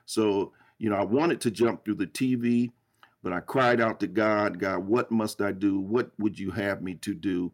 [0.06, 2.72] So, you know, I wanted to jump through the TV,
[3.22, 5.78] but I cried out to God, God, what must I do?
[5.78, 7.52] What would you have me to do?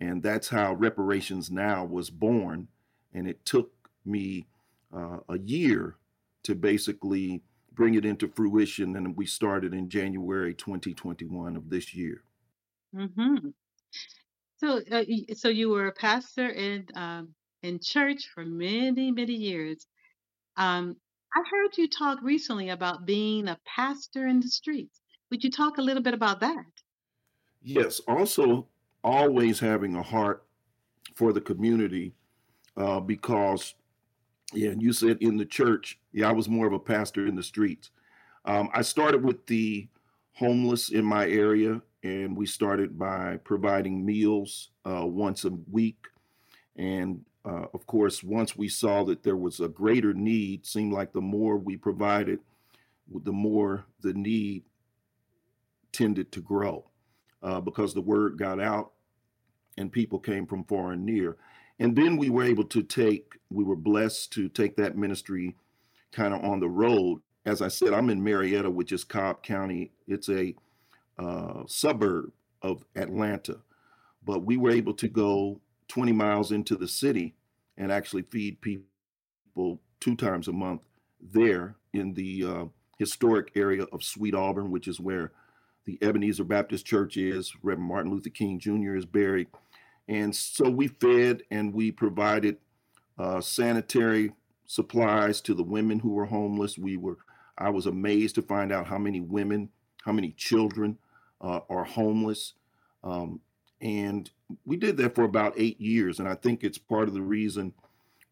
[0.00, 2.68] And that's how Reparations Now was born.
[3.12, 3.72] And it took
[4.04, 4.46] me
[4.94, 5.96] uh, a year
[6.44, 7.42] to basically
[7.80, 8.94] bring it into fruition.
[8.94, 12.24] And we started in January 2021 of this year.
[12.92, 13.50] hmm
[14.58, 15.04] So, uh,
[15.34, 19.86] so you were a pastor in um, in church for many, many years.
[20.56, 20.96] Um,
[21.34, 25.02] I heard you talk recently about being a pastor in the streets.
[25.30, 26.66] Would you talk a little bit about that?
[27.62, 28.68] Yes, also
[29.02, 30.46] always having a heart
[31.14, 32.14] for the community
[32.76, 33.74] uh, because,
[34.52, 37.36] yeah, and you said in the church, yeah, I was more of a pastor in
[37.36, 37.90] the streets.
[38.44, 39.88] Um, I started with the
[40.34, 46.06] homeless in my area, and we started by providing meals uh, once a week.
[46.76, 51.12] And uh, of course, once we saw that there was a greater need, seemed like
[51.12, 52.40] the more we provided,
[53.24, 54.64] the more the need
[55.92, 56.84] tended to grow
[57.42, 58.92] uh, because the word got out
[59.76, 61.36] and people came from far and near.
[61.80, 65.56] And then we were able to take, we were blessed to take that ministry
[66.12, 67.22] kind of on the road.
[67.46, 69.90] As I said, I'm in Marietta, which is Cobb County.
[70.06, 70.54] It's a
[71.18, 73.60] uh, suburb of Atlanta.
[74.22, 77.34] But we were able to go 20 miles into the city
[77.78, 80.82] and actually feed people two times a month
[81.18, 82.64] there in the uh,
[82.98, 85.32] historic area of Sweet Auburn, which is where
[85.86, 87.54] the Ebenezer Baptist Church is.
[87.62, 88.96] Reverend Martin Luther King Jr.
[88.96, 89.48] is buried.
[90.10, 92.56] And so we fed and we provided
[93.16, 94.32] uh, sanitary
[94.66, 96.76] supplies to the women who were homeless.
[96.76, 97.18] We were,
[97.56, 99.68] I was amazed to find out how many women,
[100.04, 100.98] how many children
[101.40, 102.54] uh, are homeless.
[103.04, 103.40] Um,
[103.80, 104.28] and
[104.64, 106.18] we did that for about eight years.
[106.18, 107.72] And I think it's part of the reason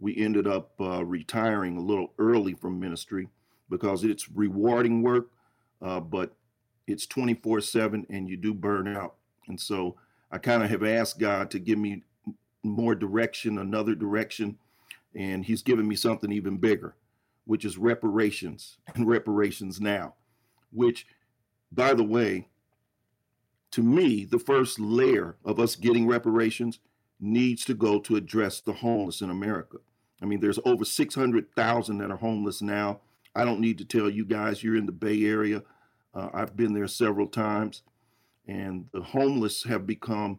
[0.01, 3.29] we ended up uh, retiring a little early from ministry
[3.71, 5.29] because it's rewarding work,
[5.81, 6.35] uh, but
[6.89, 9.15] it's 24 7 and you do burn out.
[9.47, 9.95] And so
[10.31, 12.03] I kind of have asked God to give me
[12.63, 14.59] more direction, another direction.
[15.15, 16.97] And He's given me something even bigger,
[17.45, 20.15] which is reparations and reparations now,
[20.71, 21.07] which,
[21.73, 22.49] by the way,
[23.73, 26.79] to me, the first layer of us getting reparations
[27.21, 29.79] needs to go to address the homeless in America.
[30.23, 33.01] I mean, there's over 600,000 that are homeless now.
[33.35, 35.63] I don't need to tell you guys, you're in the Bay Area.
[36.15, 37.83] Uh, I've been there several times,
[38.49, 40.39] and the homeless have become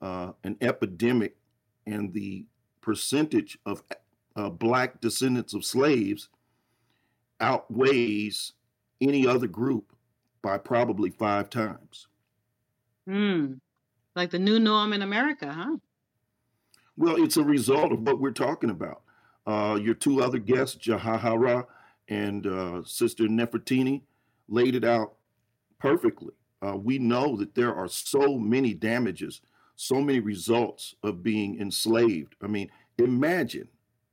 [0.00, 1.36] uh, an epidemic,
[1.86, 2.46] and the
[2.80, 3.82] percentage of
[4.34, 6.28] uh, Black descendants of slaves
[7.40, 8.52] outweighs
[9.00, 9.92] any other group
[10.42, 12.06] by probably five times.
[13.06, 13.54] Hmm.
[14.16, 15.76] Like the new norm in America, huh?
[16.96, 19.02] Well, it's a result of what we're talking about.
[19.46, 21.66] Uh, your two other guests, Jahahara
[22.08, 24.02] and uh, Sister Nefertina,
[24.48, 25.14] laid it out
[25.78, 26.34] perfectly.
[26.62, 29.40] Uh, we know that there are so many damages,
[29.76, 32.34] so many results of being enslaved.
[32.42, 33.68] I mean, imagine,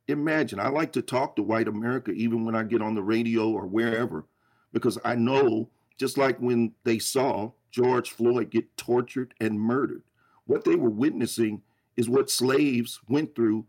[0.07, 0.59] imagine.
[0.59, 3.65] I like to talk to white America even when I get on the radio or
[3.65, 4.25] wherever,
[4.71, 10.03] because I know, just like when they saw George Floyd get tortured and murdered,
[10.45, 11.61] what they were witnessing
[11.97, 13.65] is what slaves went through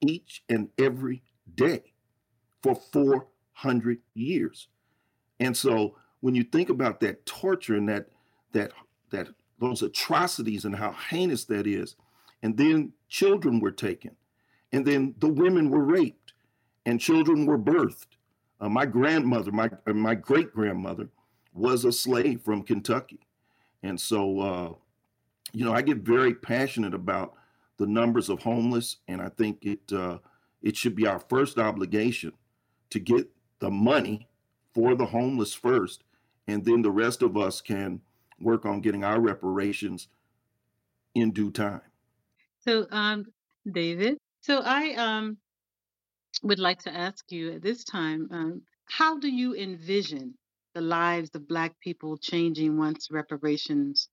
[0.00, 1.22] each and every
[1.54, 1.92] day
[2.62, 4.68] for 400 years.
[5.38, 8.08] And so when you think about that torture and that
[8.56, 8.72] that
[9.10, 9.28] that
[9.58, 11.96] those atrocities and how heinous that is,
[12.42, 14.16] and then children were taken,
[14.72, 16.32] and then the women were raped,
[16.84, 18.16] and children were birthed.
[18.60, 21.08] Uh, my grandmother, my uh, my great grandmother,
[21.52, 23.20] was a slave from Kentucky,
[23.82, 24.72] and so uh,
[25.52, 27.34] you know I get very passionate about
[27.76, 30.18] the numbers of homeless, and I think it uh,
[30.62, 32.32] it should be our first obligation
[32.88, 33.28] to get
[33.58, 34.28] the money
[34.72, 36.04] for the homeless first,
[36.48, 38.00] and then the rest of us can
[38.40, 40.08] work on getting our reparations
[41.14, 41.80] in due time.
[42.60, 43.24] So, um,
[43.70, 45.38] David, so I um,
[46.42, 50.34] would like to ask you at this time, um, how do you envision
[50.74, 54.08] the lives of Black people changing once reparations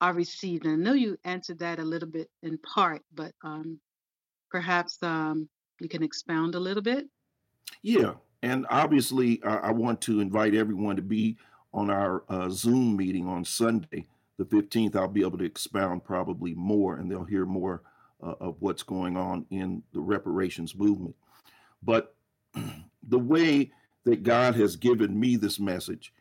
[0.00, 0.64] are received?
[0.64, 3.80] And I know you answered that a little bit in part, but um,
[4.50, 5.48] perhaps um,
[5.80, 7.06] you can expound a little bit.
[7.82, 11.36] Yeah, and obviously, uh, I want to invite everyone to be
[11.78, 14.06] on our uh, Zoom meeting on Sunday,
[14.36, 14.96] the 15th.
[14.96, 17.82] I'll be able to expound probably more, and they'll hear more
[18.22, 21.14] uh, of what's going on in the reparations movement.
[21.82, 22.14] But
[23.08, 23.70] the way
[24.04, 26.12] that God has given me this message,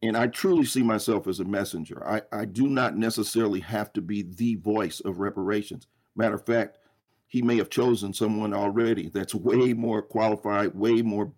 [0.00, 4.02] and I truly see myself as a messenger, I, I do not necessarily have to
[4.02, 5.86] be the voice of reparations.
[6.14, 6.78] Matter of fact,
[7.26, 11.32] he may have chosen someone already that's way more qualified, way more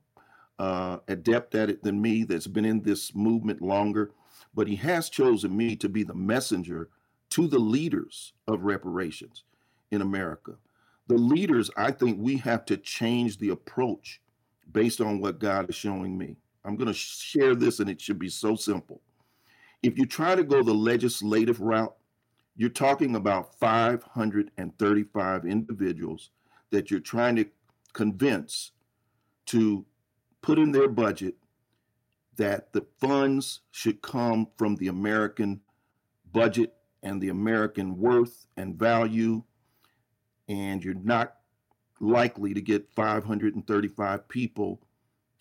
[0.58, 4.12] uh, adept at it than me, that's been in this movement longer.
[4.54, 6.88] But he has chosen me to be the messenger
[7.30, 9.44] to the leaders of reparations
[9.90, 10.54] in America.
[11.08, 14.20] The leaders, I think we have to change the approach
[14.72, 16.36] based on what God is showing me.
[16.64, 19.00] I'm going to share this, and it should be so simple.
[19.82, 21.94] If you try to go the legislative route,
[22.56, 26.30] you're talking about 535 individuals
[26.70, 27.46] that you're trying to
[27.92, 28.72] convince
[29.46, 29.84] to
[30.46, 31.34] put in their budget
[32.36, 35.60] that the funds should come from the American
[36.32, 36.72] budget
[37.02, 39.42] and the American worth and value,
[40.48, 41.34] and you're not
[41.98, 44.80] likely to get 535 people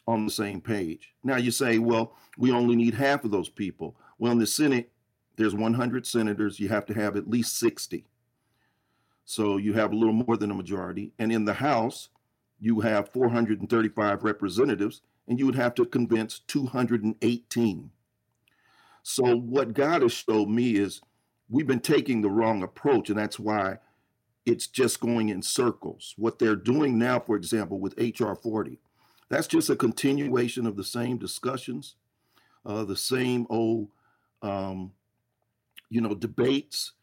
[0.08, 1.14] on the same page.
[1.24, 3.96] Now you say, well, we only need half of those people.
[4.18, 4.92] Well, in the Senate,
[5.36, 8.08] there's 100 senators, you have to have at least 60.
[9.26, 11.12] So you have a little more than a majority.
[11.20, 12.10] And in the House,
[12.60, 17.92] you have 435 representatives, and you would have to convince 218.
[19.04, 21.02] So, what God has showed me is
[21.50, 23.78] we've been taking the wrong approach, and that's why
[24.46, 26.14] it's just going in circles.
[26.18, 28.80] What they're doing now, for example, with HR 40,
[29.30, 31.96] that's just a continuation of the same discussions,
[32.66, 33.90] uh, the same old,
[34.42, 34.92] um,
[35.90, 36.94] you know, debates,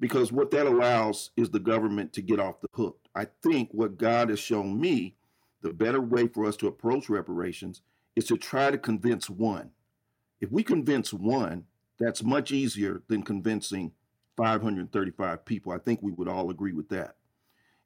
[0.00, 2.98] because what that allows is the government to get off the hook.
[3.14, 5.14] I think what God has shown me,
[5.60, 7.82] the better way for us to approach reparations
[8.16, 9.70] is to try to convince one.
[10.40, 11.66] If we convince one,
[11.98, 13.92] that's much easier than convincing
[14.38, 15.72] 535 people.
[15.72, 17.16] I think we would all agree with that.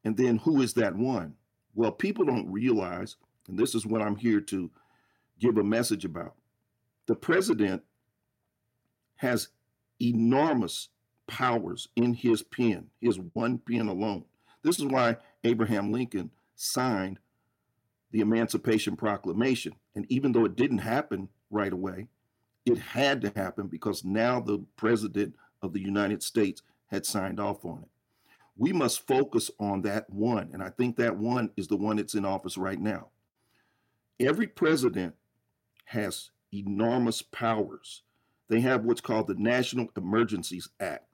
[0.04, 1.34] And then who is that one?
[1.74, 3.16] Well, people don't realize,
[3.48, 4.70] and this is what I'm here to
[5.40, 6.34] give a message about.
[7.06, 7.82] The president
[9.16, 9.48] has
[10.00, 10.90] enormous
[11.27, 14.25] powers in his pen, his one pen alone.
[14.62, 17.18] This is why Abraham Lincoln signed
[18.11, 19.75] the Emancipation Proclamation.
[19.95, 22.09] And even though it didn't happen right away,
[22.64, 27.64] it had to happen because now the president of the United States had signed off
[27.64, 27.89] on it.
[28.57, 30.51] We must focus on that one.
[30.53, 33.09] And I think that one is the one that's in office right now.
[34.20, 35.14] Every president
[35.87, 38.03] has enormous powers.
[38.49, 41.13] They have what's called the National Emergencies Act.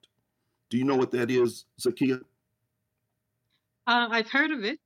[0.71, 2.21] Do you know what that is, Zakiyyah?
[3.85, 4.79] Uh, I've heard of it.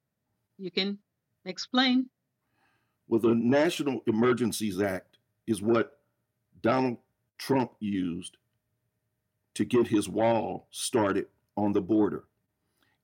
[0.58, 0.98] You can
[1.46, 2.10] explain.
[3.08, 6.00] Well, the National Emergencies Act is what
[6.64, 6.98] Donald
[7.38, 8.38] Trump used
[9.54, 12.24] to get his wall started on the border.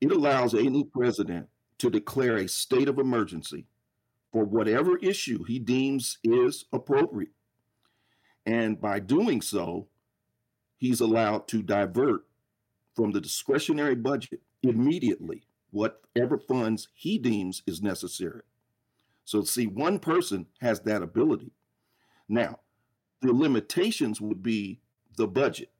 [0.01, 3.67] It allows any president to declare a state of emergency
[4.33, 7.33] for whatever issue he deems is appropriate.
[8.47, 9.87] And by doing so,
[10.77, 12.25] he's allowed to divert
[13.01, 15.41] from the discretionary budget immediately
[15.71, 18.43] whatever funds he deems is necessary.
[19.25, 21.51] So, see, one person has that ability.
[22.29, 22.59] Now,
[23.23, 24.81] the limitations would be
[25.17, 25.71] the budget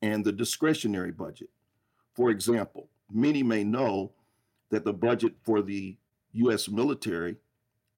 [0.00, 1.50] and the discretionary budget.
[2.14, 4.12] For example, many may know
[4.70, 5.96] that the budget for the
[6.34, 7.34] US military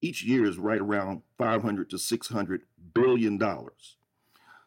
[0.00, 2.62] each year is right around 500 to 600
[2.94, 3.96] billion dollars.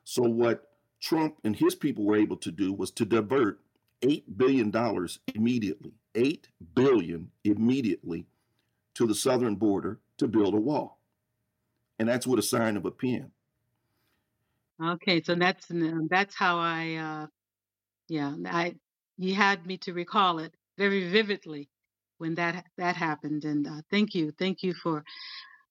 [0.04, 0.70] So what
[1.02, 3.62] Trump and his people were able to do was to divert
[4.02, 5.94] 8 billion dollars immediately.
[6.16, 8.28] 8 billion immediately
[8.96, 11.00] to the southern border to build a wall.
[12.00, 13.32] And that's with a sign of a pen.
[14.82, 15.68] Okay, so that's
[16.10, 17.28] that's how I uh
[18.10, 18.76] yeah, I
[19.18, 21.70] you had me to recall it very vividly
[22.20, 24.32] when that that happened and uh, thank you.
[24.32, 25.04] Thank you for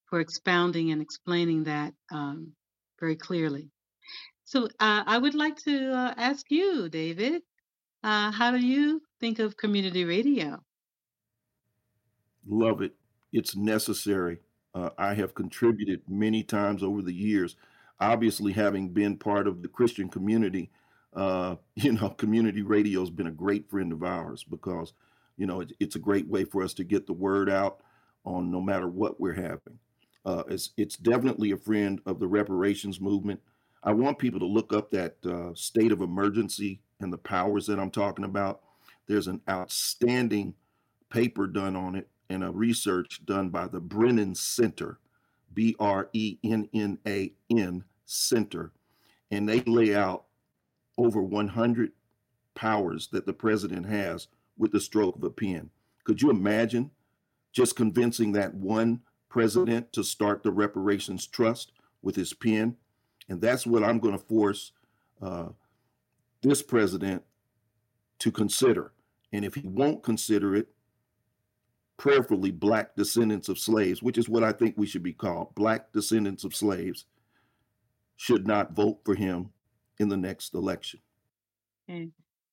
[0.07, 2.57] for expounding and explaining that um
[3.01, 3.70] very clearly.
[4.45, 7.43] So uh, I would like to uh, ask you, David,
[8.05, 10.63] uh, how do you think of community radio?
[12.47, 12.93] Love it.
[13.33, 14.39] It's necessary.
[14.75, 17.57] Uh, I have contributed many times over the years
[18.01, 20.71] obviously having been part of the Christian community,
[21.15, 24.93] uh, you know, community radio has been a great friend of ours because,
[25.37, 27.81] you know, it, it's a great way for us to get the word out
[28.25, 29.79] on no matter what we're having.
[30.25, 33.41] Uh, it's, it's definitely a friend of the reparations movement.
[33.83, 37.79] I want people to look up that uh, state of emergency and the powers that
[37.79, 38.63] I'm talking about.
[39.07, 40.55] There's an outstanding
[41.11, 44.99] paper done on it and a research done by the Brennan Center
[45.53, 48.73] B R E N N A N Center,
[49.31, 50.25] and they lay out
[50.99, 51.93] over 100
[52.55, 54.27] powers that the president has
[54.57, 55.71] with the stroke of a pen.
[56.05, 56.91] Could you imagine
[57.53, 62.77] just convincing that one president to start the reparations trust with his pen?
[63.29, 64.73] And that's what I'm going to force
[65.21, 65.49] uh,
[66.45, 67.22] this president
[68.20, 68.92] to consider.
[69.32, 70.68] And if he won't consider it,
[71.97, 75.92] prayerfully black descendants of slaves, which is what I think we should be called, black
[75.92, 77.07] descendants of slaves,
[78.16, 79.51] should not vote for him
[79.99, 81.01] in the next election.
[81.88, 82.11] Okay.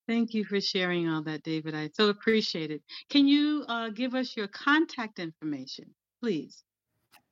[0.08, 1.76] Thank you for sharing all that, David.
[1.76, 2.82] I so appreciate it.
[3.10, 5.86] Can you uh, give us your contact information,
[6.22, 6.64] please?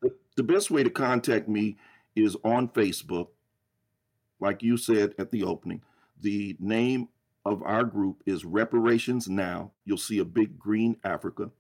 [0.02, 1.78] The, the best way to contact me
[2.16, 3.28] is on Facebook.
[4.40, 5.82] Like you said at the opening,
[6.20, 7.10] the name
[7.46, 9.72] of our group is Reparations Now.
[9.86, 11.52] You'll see a big green Africa.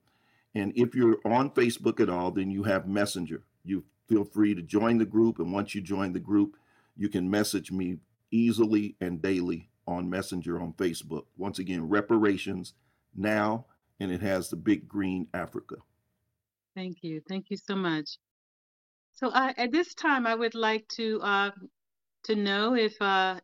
[0.55, 3.43] And if you're on Facebook at all, then you have Messenger.
[3.63, 5.39] You feel free to join the group.
[5.39, 6.55] And once you join the group,
[6.97, 7.97] you can message me
[8.31, 11.25] easily and daily on Messenger on Facebook.
[11.37, 12.73] Once again, reparations
[13.15, 13.65] now,
[13.99, 15.77] and it has the big green Africa.
[16.75, 17.21] Thank you.
[17.27, 18.17] Thank you so much.
[19.13, 21.51] So uh, at this time, I would like to uh,
[22.23, 23.39] to know if uh,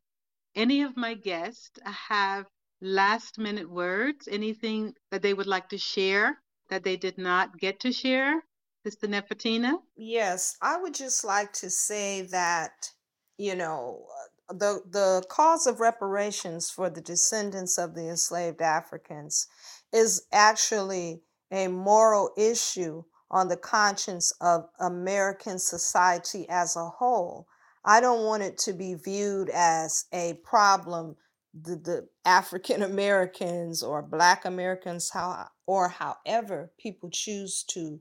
[0.55, 2.45] any of my guests have
[2.81, 6.39] last minute words, anything that they would like to share
[6.69, 8.43] that they did not get to share?
[8.83, 9.79] Sister Nefertina?
[9.95, 12.91] Yes, I would just like to say that,
[13.37, 14.05] you know,
[14.47, 19.47] the the cause of reparations for the descendants of the enslaved Africans
[19.91, 27.47] is actually a moral issue on the conscience of American society as a whole.
[27.85, 31.15] I don't want it to be viewed as a problem
[31.53, 37.99] the, the African Americans or Black Americans, how or however people choose to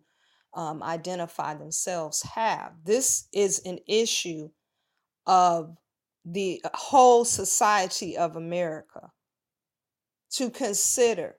[0.54, 2.72] um, identify themselves have.
[2.84, 4.48] This is an issue
[5.26, 5.76] of
[6.24, 9.10] the whole society of America
[10.30, 11.36] to consider.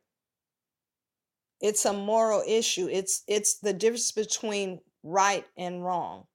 [1.62, 2.88] It's a moral issue.
[2.92, 6.26] It's it's the difference between right and wrong.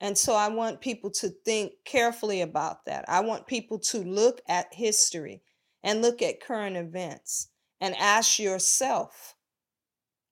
[0.00, 3.04] And so I want people to think carefully about that.
[3.08, 5.42] I want people to look at history
[5.82, 7.48] and look at current events
[7.80, 9.34] and ask yourself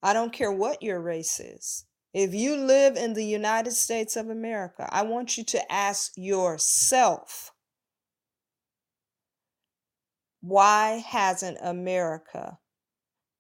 [0.02, 1.84] I don't care what your race is.
[2.14, 7.52] If you live in the United States of America, I want you to ask yourself
[10.40, 12.58] why hasn't America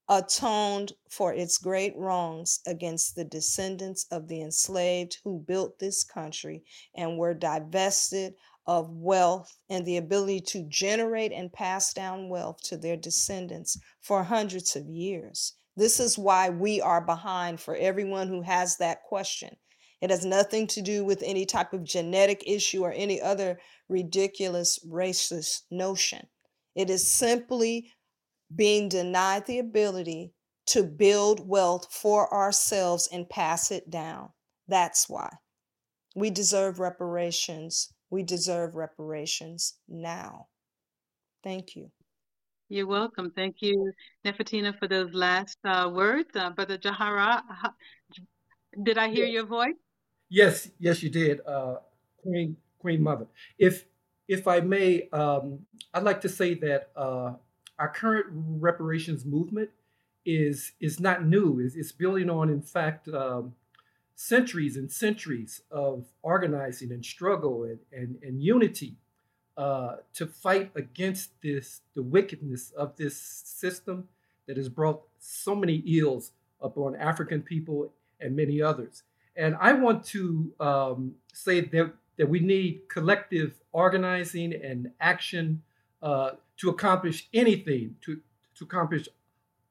[0.08, 6.62] atoned for its great wrongs against the descendants of the enslaved who built this country
[6.94, 8.34] and were divested
[8.66, 14.24] of wealth and the ability to generate and pass down wealth to their descendants for
[14.24, 15.54] hundreds of years.
[15.76, 19.56] This is why we are behind for everyone who has that question.
[20.00, 24.78] It has nothing to do with any type of genetic issue or any other ridiculous
[24.86, 26.26] racist notion.
[26.74, 27.92] It is simply
[28.54, 30.32] being denied the ability
[30.66, 34.30] to build wealth for ourselves and pass it down.
[34.68, 35.30] That's why.
[36.14, 37.92] We deserve reparations.
[38.10, 40.46] We deserve reparations now.
[41.44, 41.90] Thank you.
[42.68, 43.30] You're welcome.
[43.30, 43.92] Thank you,
[44.24, 46.30] Nefertina, for those last uh, words.
[46.34, 47.42] Uh, Brother Jahara,
[48.82, 49.34] did I hear Yes.
[49.34, 49.74] your voice?
[50.28, 51.76] Yes, yes, you did, uh,
[52.22, 53.26] Queen Queen Mother.
[53.58, 53.84] If
[54.26, 55.60] if I may, um,
[55.94, 57.34] I'd like to say that uh,
[57.78, 59.70] our current reparations movement
[60.24, 61.60] is is not new.
[61.60, 63.54] It's, it's building on, in fact, um,
[64.14, 68.96] centuries and centuries of organizing and struggle and, and, and unity
[69.56, 74.08] uh, to fight against this the wickedness of this system
[74.46, 79.02] that has brought so many ills upon African people and many others.
[79.36, 85.62] And I want to um, say that, that we need collective organizing and action
[86.02, 88.20] uh, to accomplish anything, to,
[88.56, 89.08] to accomplish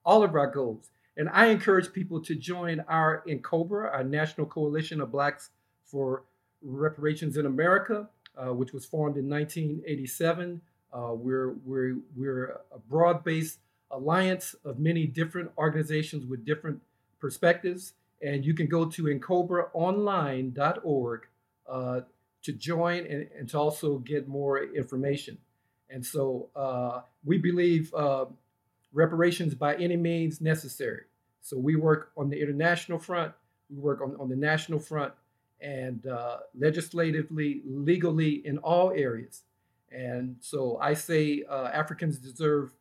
[0.05, 0.91] all of our goals.
[1.17, 5.49] And I encourage people to join our N'COBRA, our National Coalition of Blacks
[5.85, 6.23] for
[6.61, 10.61] Reparations in America, uh, which was formed in 1987.
[10.91, 13.59] Uh, we're, we're, we're a broad based
[13.91, 16.81] alliance of many different organizations with different
[17.19, 17.93] perspectives.
[18.21, 21.27] And you can go to ncobraonline.org
[21.69, 22.01] uh,
[22.43, 25.37] to join and, and to also get more information.
[25.89, 28.25] And so uh, we believe uh,
[28.93, 31.03] reparations by any means necessary.
[31.41, 33.33] So we work on the international front,
[33.69, 35.13] we work on, on the national front,
[35.61, 39.43] and uh, legislatively, legally, in all areas.
[39.91, 42.71] And so I say uh, Africans deserve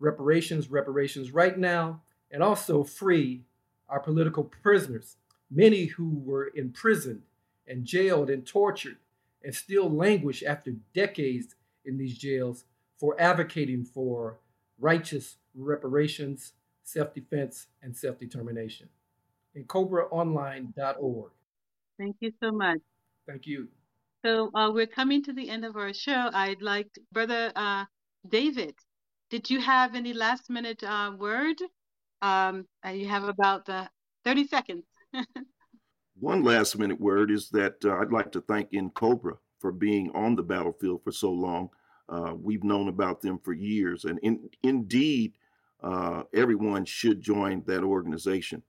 [0.00, 2.00] reparations, reparations right now,
[2.30, 3.42] and also free
[3.88, 5.16] our political prisoners,
[5.50, 7.22] many who were imprisoned
[7.68, 8.96] and jailed and tortured
[9.42, 11.54] and still languish after decades
[11.84, 12.64] in these jails
[12.98, 14.38] for advocating for
[14.78, 18.88] righteous reparations, self defense, and self determination.
[19.56, 21.30] ncobraonline.org.
[21.98, 22.78] Thank you so much.
[23.26, 23.68] Thank you.
[24.24, 26.30] So uh, we're coming to the end of our show.
[26.32, 27.84] I'd like, to, Brother uh,
[28.26, 28.74] David,
[29.30, 31.56] did you have any last minute uh, word?
[32.22, 33.86] Um, uh, you have about uh,
[34.24, 34.84] 30 seconds.
[36.18, 40.36] One last minute word is that uh, I'd like to thank N'COBRA for being on
[40.36, 41.70] the battlefield for so long.
[42.10, 45.32] Uh, we've known about them for years, and in, indeed,
[45.82, 48.62] uh, everyone should join that organization.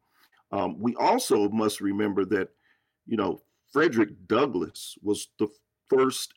[0.54, 2.48] Um, we also must remember that,
[3.06, 3.42] you know,
[3.74, 5.50] Frederick Douglass was the
[5.90, 6.34] first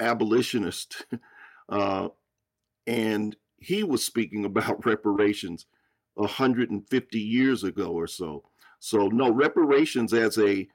[0.00, 1.06] abolitionist,
[1.68, 2.08] uh,
[2.88, 5.66] and he was speaking about reparations
[6.14, 8.42] 150 years ago or so.
[8.80, 10.66] So no reparations as a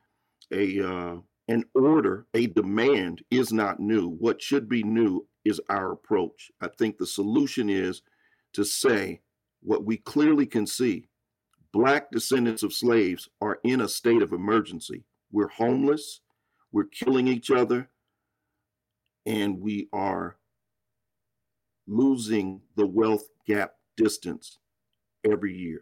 [0.53, 1.15] a uh,
[1.49, 4.07] an order, a demand is not new.
[4.07, 6.51] What should be new is our approach.
[6.61, 8.03] I think the solution is
[8.53, 9.21] to say
[9.61, 11.07] what we clearly can see.
[11.73, 15.03] Black descendants of slaves are in a state of emergency.
[15.31, 16.21] We're homeless,
[16.71, 17.89] we're killing each other,
[19.25, 20.37] and we are
[21.87, 24.59] losing the wealth gap distance
[25.29, 25.81] every year.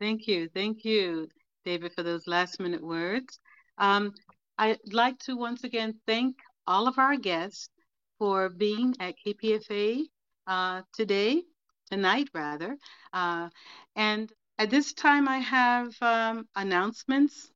[0.00, 0.48] Thank you.
[0.52, 1.28] Thank you,
[1.64, 3.38] David, for those last minute words.
[3.78, 4.12] Um,
[4.58, 7.70] I'd like to once again thank all of our guests
[8.18, 10.04] for being at KPFA
[10.46, 11.42] uh, today.
[11.90, 12.76] tonight rather.
[13.12, 13.48] Uh,
[13.96, 17.50] and at this time, I have um, announcements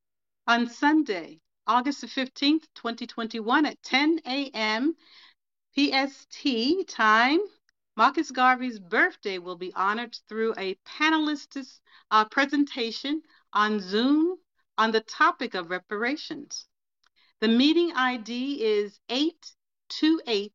[0.47, 4.95] on Sunday, August the 15th, 2021 at 10 a.m.
[5.77, 7.41] PST time.
[7.97, 13.20] Marcus Garvey's birthday will be honored through a panelist uh, presentation
[13.53, 14.39] on Zoom
[14.79, 16.66] on the topic of reparations.
[17.41, 20.53] The meeting ID is 828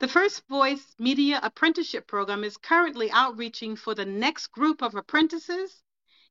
[0.00, 5.82] The First Voice Media Apprenticeship Program is currently outreaching for the next group of apprentices.